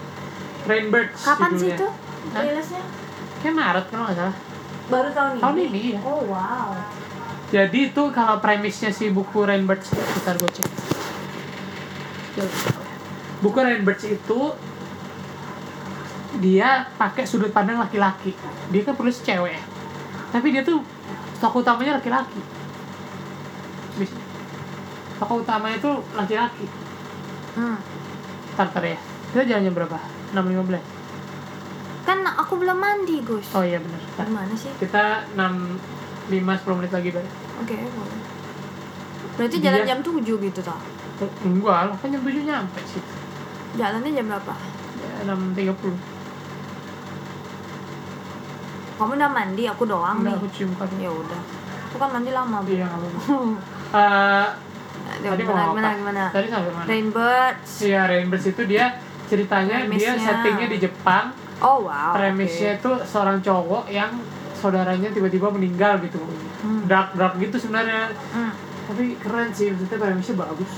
Rainbirds 0.64 1.22
Kapan 1.22 1.52
sih 1.60 1.76
itu 1.76 1.88
rilisnya? 2.32 2.80
kayak 3.44 3.52
Maret 3.54 3.86
kalau 3.92 4.04
nggak 4.08 4.16
salah. 4.16 4.36
Baru 4.88 5.10
tahun 5.12 5.32
ini. 5.36 5.42
tahun 5.44 5.58
ini 5.60 5.82
ya 5.92 6.00
Oh 6.02 6.22
wow. 6.28 6.72
jadi 7.52 7.80
itu 7.92 8.04
kalau 8.10 8.40
premisnya 8.40 8.90
si 8.90 9.12
buku 9.12 9.44
Rainbirds 9.44 9.92
bentar 9.92 10.40
gue 10.40 10.50
cek. 10.50 10.68
Buku 13.44 13.58
Rainbirds 13.60 14.04
itu 14.08 14.40
dia 16.36 16.90
pakai 16.96 17.24
sudut 17.24 17.50
pandang 17.50 17.78
laki-laki 17.78 18.34
dia 18.70 18.82
kan 18.82 18.94
penulis 18.94 19.20
cewek 19.20 19.60
tapi 20.30 20.50
dia 20.50 20.62
tuh 20.62 20.82
tokoh 21.38 21.62
utamanya 21.62 21.98
laki-laki 21.98 22.42
tokoh 25.20 25.40
utamanya 25.40 25.78
tuh 25.80 26.02
laki-laki 26.14 26.66
Hmm. 27.54 27.78
Ntar 28.58 28.82
ya 28.82 28.98
kita 29.30 29.46
jalan 29.46 29.70
jam 29.70 29.74
berapa 29.76 29.98
6.15 30.34 30.82
Kan 32.02 32.26
aku 32.26 32.58
belum 32.58 32.76
mandi, 32.76 33.22
Gus. 33.22 33.54
oh 33.54 33.62
iya 33.62 33.78
benar. 33.78 34.02
Gimana 34.18 34.54
sih? 34.58 34.74
kita 34.82 35.30
6 35.38 36.34
5 36.34 36.34
10 36.34 36.78
menit 36.82 36.92
lagi 36.92 37.10
balik 37.14 37.30
Oke, 37.62 37.78
boleh. 37.78 38.20
Berarti 39.38 39.58
Dia- 39.58 39.66
jalan 39.70 39.82
jam 39.86 40.00
7 40.02 40.18
gitu 40.42 40.60
toh. 40.66 40.80
enggak 41.46 41.80
lah 41.88 41.96
kan 41.96 42.10
jam 42.10 42.22
7 42.22 42.42
nyampe 42.42 42.82
sih 42.84 43.04
Jalannya 43.78 44.10
jam 44.12 44.26
berapa? 44.28 44.54
ya, 44.98 45.30
6.30 45.30 45.94
Kamu 48.94 49.12
udah 49.14 49.30
mandi, 49.30 49.64
aku 49.66 49.84
doang 49.84 50.22
Enggak, 50.22 50.34
nih. 50.34 50.40
aku 50.40 50.48
cium 50.52 50.72
kado. 50.74 50.96
Ya 50.98 51.10
udah. 51.10 51.42
Aku 51.90 51.98
kan 51.98 52.10
mandi 52.12 52.32
lama, 52.32 52.58
Bu. 52.62 52.70
Iya. 52.70 52.88
Eh, 53.94 54.48
Ya, 55.14 55.30
tadi 55.30 55.44
mau 55.44 55.54
gimana, 55.54 55.70
gimana, 55.70 55.90
gimana? 55.94 56.24
Tadi 56.34 56.48
sampai 56.50 56.72
mana? 56.74 56.86
Rainbirds. 56.86 57.72
Iya, 57.82 58.02
Rainbirds 58.08 58.46
itu 58.48 58.62
dia 58.66 58.86
ceritanya 59.24 59.76
dia 59.78 59.86
Premisnya. 59.86 60.18
settingnya 60.18 60.68
di 60.68 60.78
Jepang. 60.80 61.26
Oh 61.60 61.86
wow. 61.86 62.12
Premisnya 62.12 62.76
itu 62.76 62.92
seorang 63.06 63.38
cowok 63.40 63.88
yang 63.88 64.10
saudaranya 64.54 65.14
tiba-tiba 65.14 65.48
meninggal 65.48 66.02
gitu. 66.02 66.18
Hmm. 66.60 66.88
Dark 66.88 67.14
dark 67.14 67.38
gitu 67.38 67.56
sebenarnya. 67.56 68.10
Hmm. 68.34 68.52
Tapi 68.84 69.16
keren 69.16 69.54
sih, 69.54 69.70
maksudnya 69.70 69.98
premisnya 70.02 70.36
bagus. 70.36 70.72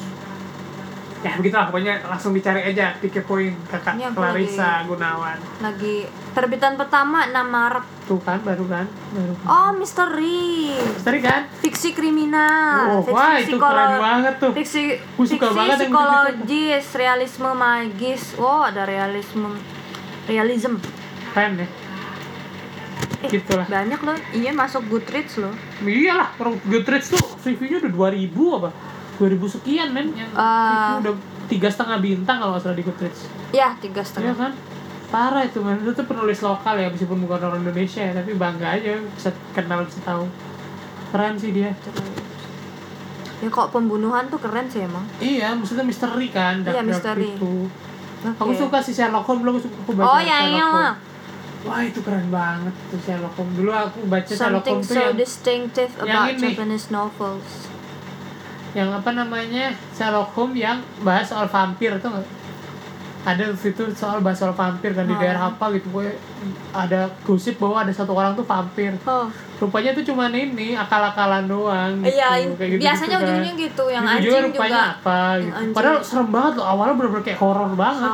Ya 1.23 1.31
begitulah 1.33 1.65
pokoknya 1.71 2.05
langsung 2.05 2.37
dicari 2.37 2.61
aja 2.61 2.93
dikepoin 2.99 3.55
kakak 3.65 3.97
Ini 3.97 4.03
aku 4.11 4.19
Clarissa 4.19 4.83
Gunawan. 4.85 5.37
Lagi 5.57 6.05
terbitan 6.35 6.75
pertama 6.75 7.25
6 7.25 7.39
Maret. 7.39 7.85
Tuh 8.05 8.21
kan 8.21 8.37
baru 8.39 8.65
kan? 8.65 8.85
Baru. 9.11 9.33
Oh, 9.43 9.69
misteri. 9.73 10.77
Misteri 10.77 11.19
kan? 11.19 11.49
Fiksi 11.57 11.89
kriminal. 11.91 12.85
Oh, 12.91 13.01
Fiksi 13.01 13.11
wah 13.11 13.33
itu 13.35 13.57
keren 13.57 13.91
banget 13.97 14.33
tuh. 14.37 14.51
Fiksi, 14.53 14.81
suka 15.17 15.25
fiksi 15.49 15.57
banget 15.57 15.77
yang 15.79 15.89
psikologis, 15.89 16.85
realisme 16.93 17.49
magis. 17.51 18.23
Oh, 18.37 18.61
ada 18.61 18.85
realisme 18.85 19.57
realism. 20.25 20.77
Keren 21.33 21.57
ya. 21.57 21.67
Eh, 23.21 23.29
Gitulah. 23.31 23.65
Banyak 23.65 23.99
loh. 23.99 24.17
Iya 24.31 24.53
masuk 24.53 24.85
Goodreads 24.85 25.41
loh. 25.41 25.53
Iyalah, 25.81 26.29
Goodreads 26.61 27.09
tuh 27.09 27.21
reviewnya 27.41 27.81
udah 27.81 27.91
2000 28.13 28.29
apa? 28.55 28.69
2000 29.17 29.49
sekian 29.49 29.89
men 29.89 30.13
yang 30.13 30.29
Ah. 30.35 30.99
itu 30.99 31.09
udah 31.09 31.13
tiga 31.47 31.69
setengah 31.71 31.97
bintang 31.99 32.37
kalau 32.37 32.53
nggak 32.53 32.61
salah 32.61 32.77
di 32.77 32.85
Goodreads. 32.85 33.21
Ya, 33.49 33.73
tiga 33.75 34.01
Iya 34.01 34.05
setengah. 34.05 34.35
kan? 34.35 34.51
Parah 35.07 35.41
itu 35.41 35.59
men, 35.59 35.79
itu 35.79 35.91
tuh 35.91 36.03
penulis 36.03 36.39
lokal 36.39 36.75
ya 36.75 36.87
meskipun 36.87 37.21
bukan 37.21 37.39
orang 37.39 37.61
Indonesia 37.61 38.01
ya, 38.01 38.13
tapi 38.13 38.33
bangga 38.33 38.67
aja 38.71 38.97
bisa 39.07 39.29
kenal 39.51 39.83
bisa 39.83 40.01
tahu. 40.01 40.25
Keren 41.09 41.35
sih 41.35 41.51
dia. 41.51 41.71
Ya 43.37 43.47
kok 43.47 43.69
pembunuhan 43.69 44.25
tuh 44.25 44.39
keren 44.39 44.65
sih 44.65 44.81
emang. 44.81 45.05
Iya, 45.17 45.53
maksudnya 45.53 45.83
misteri 45.83 46.27
kan, 46.29 46.63
Iya, 46.63 46.81
misteri. 46.81 47.31
gitu. 47.31 47.67
Oke. 48.25 48.41
Aku 48.41 48.51
suka 48.51 48.81
si 48.81 48.91
Sherlock 48.91 49.23
Holmes, 49.23 49.41
dulu 49.41 49.51
aku 49.53 49.61
suka 49.61 49.77
aku 49.79 49.91
baca 49.93 50.05
Oh 50.07 50.17
ya 50.17 50.25
Sherlock 50.35 50.49
iya 50.49 50.65
Holmes. 50.65 50.81
lah. 50.81 50.95
Wah 51.65 51.81
itu 51.81 51.99
keren 52.01 52.27
banget 52.29 52.73
tuh 52.89 52.99
Sherlock 52.99 53.33
Holmes. 53.35 53.55
Dulu 53.55 53.71
aku 53.71 53.99
baca 54.07 54.31
Sherlock 54.31 54.65
Holmes 54.65 54.85
tuh 54.85 54.95
so 54.95 55.01
yang 55.03 55.15
distinctive 55.15 55.91
yang 56.01 56.25
ini. 56.27 56.41
Japanese 56.41 56.87
novels. 56.89 57.49
yang 58.73 58.91
apa 58.91 59.07
namanya 59.09 59.71
Sherlock 59.89 60.33
Holmes 60.33 60.57
yang 60.57 60.83
bahas 60.99 61.23
soal 61.25 61.45
vampir 61.45 61.95
tuh 61.95 62.11
nggak? 62.11 62.27
Ada 63.25 63.49
situ 63.51 63.81
soal 63.91 64.21
bahas 64.21 64.37
soal 64.37 64.53
vampir 64.53 64.93
kan 64.93 65.03
di 65.03 65.11
Oh. 65.11 65.17
daerah 65.17 65.49
apa 65.49 65.73
gitu 65.73 65.89
gue 65.91 66.13
ada 66.71 67.09
gosip 67.21 67.57
bahwa 67.57 67.81
ada 67.81 67.89
satu 67.89 68.13
orang 68.13 68.31
tuh 68.31 68.43
vampir 68.43 68.93
Oh. 69.01 69.25
rupanya 69.57 69.91
itu 69.91 70.05
cuma 70.05 70.29
ini 70.29 70.73
akal-akalan 70.73 71.43
doang 71.45 71.99
gitu. 71.99 72.13
Iya, 72.13 72.29
Kayak 72.51 72.69
gitu 72.69 72.81
biasanya 72.81 73.09
kan. 73.09 73.23
ujung-ujungnya 73.23 73.55
gitu, 73.59 73.83
yang 73.87 74.03
anjing 74.05 74.45
rupanya 74.45 74.53
juga. 74.53 74.93
apa 74.95 75.17
gitu. 75.35 75.51
anjing. 75.51 75.73
padahal 75.73 75.97
serem 75.99 76.29
banget 76.29 76.53
loh 76.55 76.67
awalnya 76.67 76.93
bener-bener 76.93 77.25
kayak 77.25 77.39
horor 77.39 77.71
banget. 77.73 78.11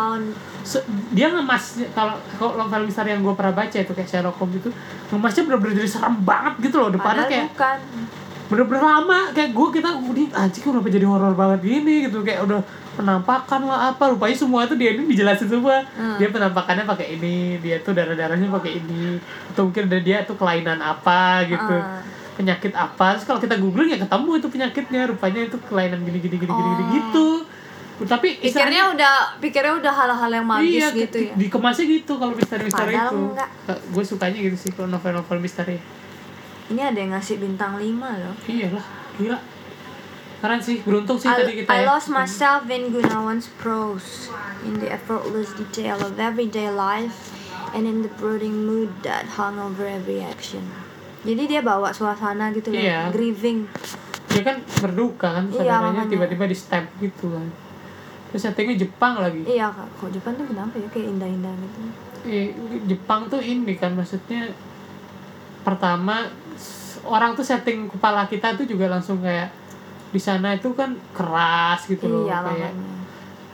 Se- 0.62 0.86
dia 1.12 1.28
ngemas 1.28 1.63
kalau 1.91 2.15
kalau 2.38 2.82
misteri 2.82 3.10
yang 3.10 3.19
gue 3.19 3.34
pernah 3.34 3.52
baca 3.52 3.74
itu 3.76 3.91
kayak 3.91 4.06
Sherlock 4.08 4.38
Holmes 4.38 4.58
itu 4.58 4.69
ngemasnya 5.10 5.41
bener-bener 5.43 5.74
jadi 5.76 5.89
serem 5.91 6.15
banget 6.21 6.54
gitu 6.62 6.78
loh 6.78 6.89
depannya 6.89 7.26
Padahal 7.26 7.28
kayak 7.28 7.45
bukan. 7.52 7.78
Bener-bener 8.52 8.84
lama 8.84 9.32
kayak 9.32 9.50
gue 9.50 9.68
kita 9.72 9.90
udah 9.96 10.28
anjing 10.38 10.60
kenapa 10.62 10.88
jadi 10.90 11.06
horor 11.06 11.34
banget 11.34 11.60
gini 11.64 11.96
gitu 12.06 12.20
kayak 12.20 12.44
udah 12.44 12.60
penampakan 12.92 13.64
lah 13.64 13.80
apa 13.90 14.12
rupanya 14.12 14.36
semua 14.36 14.68
itu 14.68 14.76
dia 14.76 14.92
ini 14.92 15.08
dijelasin 15.08 15.48
semua 15.48 15.80
Hmm. 15.90 16.20
dia 16.20 16.28
penampakannya 16.28 16.84
pakai 16.84 17.16
ini 17.16 17.36
dia 17.58 17.80
tuh 17.80 17.92
darah 17.92 18.12
darahnya 18.12 18.52
pakai 18.52 18.78
ini 18.78 19.16
atau 19.50 19.66
mungkin 19.66 19.88
dia 19.98 20.22
tuh 20.22 20.36
kelainan 20.36 20.78
apa 20.78 21.48
gitu 21.48 21.72
Ah. 21.74 22.04
penyakit 22.34 22.74
apa 22.74 23.16
terus 23.16 23.24
kalau 23.24 23.40
kita 23.40 23.56
googling 23.56 23.88
ya 23.90 24.00
ketemu 24.00 24.32
itu 24.36 24.48
penyakitnya 24.50 25.02
rupanya 25.08 25.42
itu 25.42 25.58
kelainan 25.64 26.00
gini 26.02 26.20
gini 26.20 26.36
gini 26.38 26.52
gini, 26.52 26.70
gini 26.70 26.84
Oh. 26.84 26.90
gitu 26.92 27.28
tapi 28.02 28.42
Pikirnya 28.42 28.92
udah 28.92 29.14
pikirnya 29.38 29.78
udah 29.78 29.94
hal-hal 29.94 30.32
yang 30.34 30.44
magis 30.44 30.74
iya, 30.76 30.90
gitu 30.92 31.16
di- 31.16 31.30
ya. 31.30 31.34
dikemasnya 31.38 31.86
gitu 31.88 32.18
kalau 32.18 32.34
misteri-misteri 32.34 32.98
itu 32.98 33.20
gue 33.70 34.04
sukanya 34.04 34.40
gitu 34.42 34.58
sih 34.58 34.72
kalau 34.74 34.90
novel-novel 34.90 35.38
misteri 35.38 35.78
Ini 36.69 36.82
ada 36.84 36.97
yang 36.97 37.12
ngasih 37.12 37.38
bintang 37.38 37.76
5 37.76 37.84
loh. 38.21 38.36
iyalah 38.45 38.86
gila 39.15 39.39
keren 40.38 40.58
sih 40.58 40.82
beruntung 40.82 41.15
sih 41.15 41.30
I, 41.30 41.38
tadi 41.38 41.54
kita 41.56 41.69
I 41.69 41.82
ya. 41.82 41.86
lost 41.88 42.10
myself 42.10 42.65
in 42.65 42.89
Gunawan's 42.89 43.45
prose, 43.56 44.34
in 44.62 44.78
the 44.78 44.89
effortless 44.89 45.54
detail 45.54 46.02
of 46.02 46.17
everyday 46.17 46.65
life, 46.67 47.30
and 47.71 47.86
in 47.86 48.02
the 48.02 48.10
brooding 48.17 48.65
mood 48.65 48.89
that 49.02 49.30
hung 49.32 49.56
over 49.56 49.86
every 49.86 50.17
action. 50.19 50.65
Jadi 51.21 51.45
dia 51.47 51.62
bawa 51.62 51.93
suasana 51.93 52.50
gitu 52.50 52.74
loh, 52.74 52.82
Iya. 52.82 53.13
grieving. 53.13 53.69
dia 54.28 54.41
kan 54.41 54.58
berduka 54.80 55.28
kan 55.30 55.45
Iya, 55.45 55.60
saudaranya 55.60 56.08
tiba-tiba 56.08 56.47
di 56.47 56.56
stab 56.56 56.88
gitu 56.97 57.36
kan 57.36 57.52
terus 58.32 58.47
settingnya 58.47 58.80
Jepang 58.80 59.19
lagi 59.19 59.43
Iya 59.43 59.67
kak, 59.67 59.84
kok 59.93 60.08
Jepang 60.10 60.34
tuh 60.34 60.47
kenapa 60.47 60.80
ya 60.80 60.88
kayak 60.88 61.08
indah-indah 61.12 61.52
gitu. 61.52 61.80
Eh, 62.24 62.47
Jepang 62.88 63.28
tuh 63.28 63.38
ini 63.38 63.76
kan 63.76 63.91
maksudnya 63.91 64.56
pertama 65.62 66.32
orang 67.01 67.32
tuh 67.32 67.41
setting 67.41 67.88
kepala 67.88 68.25
kita 68.25 68.54
tuh 68.54 68.63
juga 68.63 68.88
langsung 68.88 69.19
kayak 69.19 69.49
di 70.10 70.17
sana 70.17 70.54
itu 70.54 70.71
kan 70.71 70.91
keras 71.12 71.86
gitu 71.86 72.04
loh 72.06 72.25
iya 72.25 72.39
kayak 72.41 72.71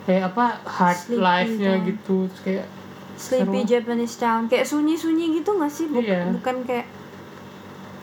kayak 0.02 0.22
apa 0.28 0.46
hard 0.64 0.98
life-nya 1.12 1.72
kan. 1.74 1.86
gitu 1.86 2.16
terus 2.26 2.42
kayak 2.42 2.66
Sleepy 3.14 3.60
Seru. 3.60 3.70
Japanese 3.72 4.14
town, 4.14 4.46
kayak 4.46 4.62
sunyi-sunyi 4.62 5.34
gitu 5.34 5.58
gak 5.58 5.66
sih? 5.68 5.86
Buk- 5.86 6.00
Iya. 6.00 6.30
Bukan 6.30 6.62
kayak 6.62 6.86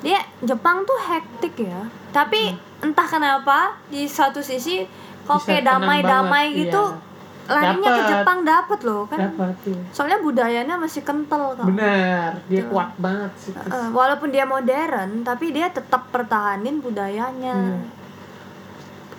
dia 0.01 0.19
Jepang 0.41 0.83
tuh 0.83 0.99
hektik 1.01 1.55
ya. 1.61 1.87
Tapi 2.11 2.51
Hmm. 2.51 2.59
entah 2.83 3.07
kenapa 3.07 3.57
di 3.87 4.05
satu 4.05 4.39
sisi 4.39 4.83
kok 5.23 5.39
kayak 5.41 5.63
damai-damai 5.65 6.51
gitu 6.53 6.83
iya. 6.91 6.99
Larinya 7.45 7.89
ke 7.89 8.01
Dapet. 8.01 8.11
Jepang 8.11 8.39
dapet 8.41 8.79
loh 8.81 9.01
kan. 9.05 9.19
dapat 9.21 9.55
ya. 9.69 9.81
Soalnya 9.93 10.19
budayanya 10.21 10.75
masih 10.81 11.01
kental 11.05 11.53
kan. 11.53 11.65
benar 11.69 12.41
dia 12.49 12.65
Betul. 12.65 12.71
kuat 12.73 12.89
banget 12.97 13.31
sih. 13.37 13.53
Eh, 13.53 13.89
walaupun 13.93 14.29
dia 14.33 14.45
modern, 14.49 15.21
tapi 15.21 15.53
dia 15.53 15.69
tetap 15.69 16.09
pertahanin 16.09 16.81
budayanya. 16.81 17.55
Iya. 17.55 17.79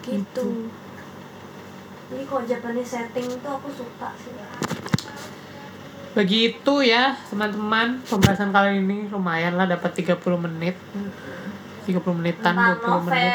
Gitu. 0.03 0.71
Jadi 2.07 2.23
kalau 2.31 2.43
Japanese 2.47 2.91
setting 2.95 3.27
tuh 3.43 3.51
aku 3.51 3.69
suka 3.75 4.11
sih. 4.19 4.31
Begitu 6.17 6.75
ya, 6.87 7.13
teman-teman. 7.29 8.01
Pembahasan 8.07 8.49
kali 8.49 8.81
ini 8.81 9.11
lumayan 9.13 9.59
lah 9.59 9.69
dapat 9.69 9.93
30 9.93 10.17
menit. 10.39 10.79
30 11.87 12.03
menitan, 12.19 12.55
Tentang 12.57 13.05
20 13.05 13.11
menit. 13.11 13.31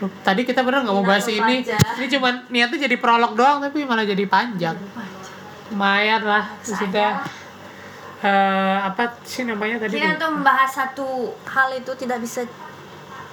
Tuh, 0.00 0.08
Tadi 0.24 0.48
kita 0.48 0.64
bener 0.64 0.80
nggak 0.88 0.96
mau 0.96 1.04
bahas 1.04 1.28
ini. 1.28 1.60
Rupaja. 1.60 1.76
Ini 2.00 2.06
cuman 2.08 2.34
niatnya 2.48 2.88
jadi 2.88 2.96
prolog 2.96 3.36
doang 3.36 3.60
tapi 3.60 3.84
malah 3.84 4.08
jadi 4.08 4.24
panjang. 4.24 4.80
Lumayan 5.68 6.24
lah. 6.24 6.56
Sudah 6.64 7.20
eh 8.20 8.78
apa 8.80 9.16
sih 9.24 9.44
namanya 9.44 9.80
tadi? 9.84 9.96
Jadi 10.00 10.16
untuk 10.16 10.40
membahas 10.40 10.72
satu 10.72 11.36
hal 11.44 11.76
itu 11.76 11.92
tidak 12.00 12.24
bisa 12.24 12.48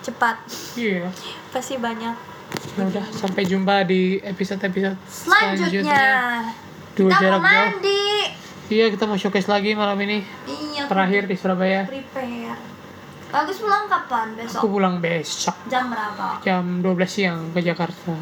cepat. 0.03 0.36
Iya. 0.75 1.08
Pasti 1.56 1.80
banyak. 1.80 2.15
Ya 2.80 2.84
udah 2.88 3.06
sampai 3.12 3.43
jumpa 3.43 3.84
di 3.84 4.23
episode-episode 4.23 4.95
Selanjutnya, 5.03 5.84
selanjutnya. 5.84 6.06
Dua 6.95 7.10
kita 7.12 7.19
jarak 7.19 7.39
mau 7.39 7.47
jauh. 7.51 7.63
mandi. 7.67 8.08
Iya, 8.67 8.86
kita 8.91 9.03
mau 9.08 9.15
showcase 9.19 9.47
lagi 9.47 9.71
malam 9.75 9.95
ini. 10.03 10.23
Iya. 10.47 10.88
Terakhir 10.88 11.27
di 11.27 11.36
Surabaya. 11.36 11.88
Bagus 13.38 13.58
pulang 13.60 13.86
kapan 13.86 14.28
Aku 14.32 14.39
besok? 14.39 14.62
pulang 14.67 14.95
besok 14.97 15.56
Jam 15.67 15.86
berapa? 15.88 16.41
jam 16.41 16.82
12 16.82 16.89
siang 17.06 17.39
ke 17.52 17.62
Jakarta. 17.62 18.17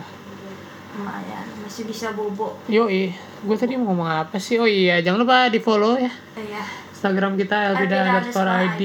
Lumayan, 0.91 1.45
masih 1.59 1.83
bisa 1.83 2.11
bobo. 2.11 2.59
Yoi, 2.65 3.11
gue 3.15 3.55
tadi 3.55 3.75
mau 3.75 3.91
ngomong 3.91 4.07
apa 4.21 4.35
sih? 4.37 4.55
Oh 4.55 4.65
iya, 4.65 4.99
jangan 4.99 5.21
lupa 5.21 5.47
di 5.47 5.59
follow 5.59 5.95
ya 5.95 6.11
Iya. 6.35 6.63
Instagram 6.89 7.35
kita 7.35 7.55
Elpida 7.69 7.97
underscore 8.01 8.51
ID. 8.67 8.81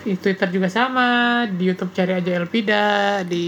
Di 0.00 0.16
Twitter 0.16 0.48
juga 0.48 0.68
sama, 0.68 1.08
di 1.46 1.64
YouTube 1.64 1.88
cari 1.90 2.12
aja 2.14 2.30
Elpida, 2.34 2.84
di 3.24 3.46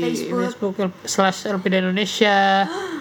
Facebook. 0.00 0.40
Facebook 0.72 0.74
slash 1.04 1.44
Elpida 1.46 1.76
Indonesia. 1.78 2.64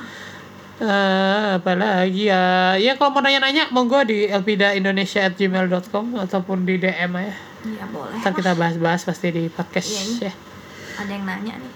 Eh, 0.80 1.48
apa 1.60 1.76
lagi 1.76 2.32
ya? 2.32 2.76
Ya 2.80 2.96
kalau 2.96 3.12
mau 3.12 3.20
nanya-nanya, 3.20 3.68
monggo 3.70 4.00
di 4.02 4.24
elpidaindonesia@gmail.com 4.26 6.16
ataupun 6.18 6.64
di 6.64 6.80
DM 6.80 7.12
ya. 7.20 7.36
Iya 7.60 7.84
boleh. 7.92 8.16
Ntar 8.24 8.32
kita 8.32 8.56
bahas-bahas 8.56 9.04
pasti 9.04 9.28
di 9.30 9.44
podcast 9.52 9.92
Iya, 9.92 10.00
ini. 10.00 10.16
ya. 10.24 10.34
Ada 10.96 11.12
yang 11.12 11.26
nanya 11.28 11.54
nih. 11.60 11.74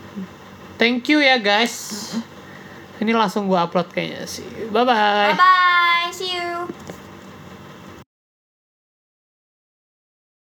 Thank 0.79 1.11
you 1.11 1.19
ya 1.19 1.35
guys. 1.35 2.15
Ini 2.97 3.11
langsung 3.11 3.51
gua 3.51 3.67
upload 3.67 3.91
kayaknya 3.91 4.23
sih. 4.23 4.47
Bye 4.71 4.87
bye. 4.87 5.35
Bye 5.35 5.35
bye. 5.35 6.92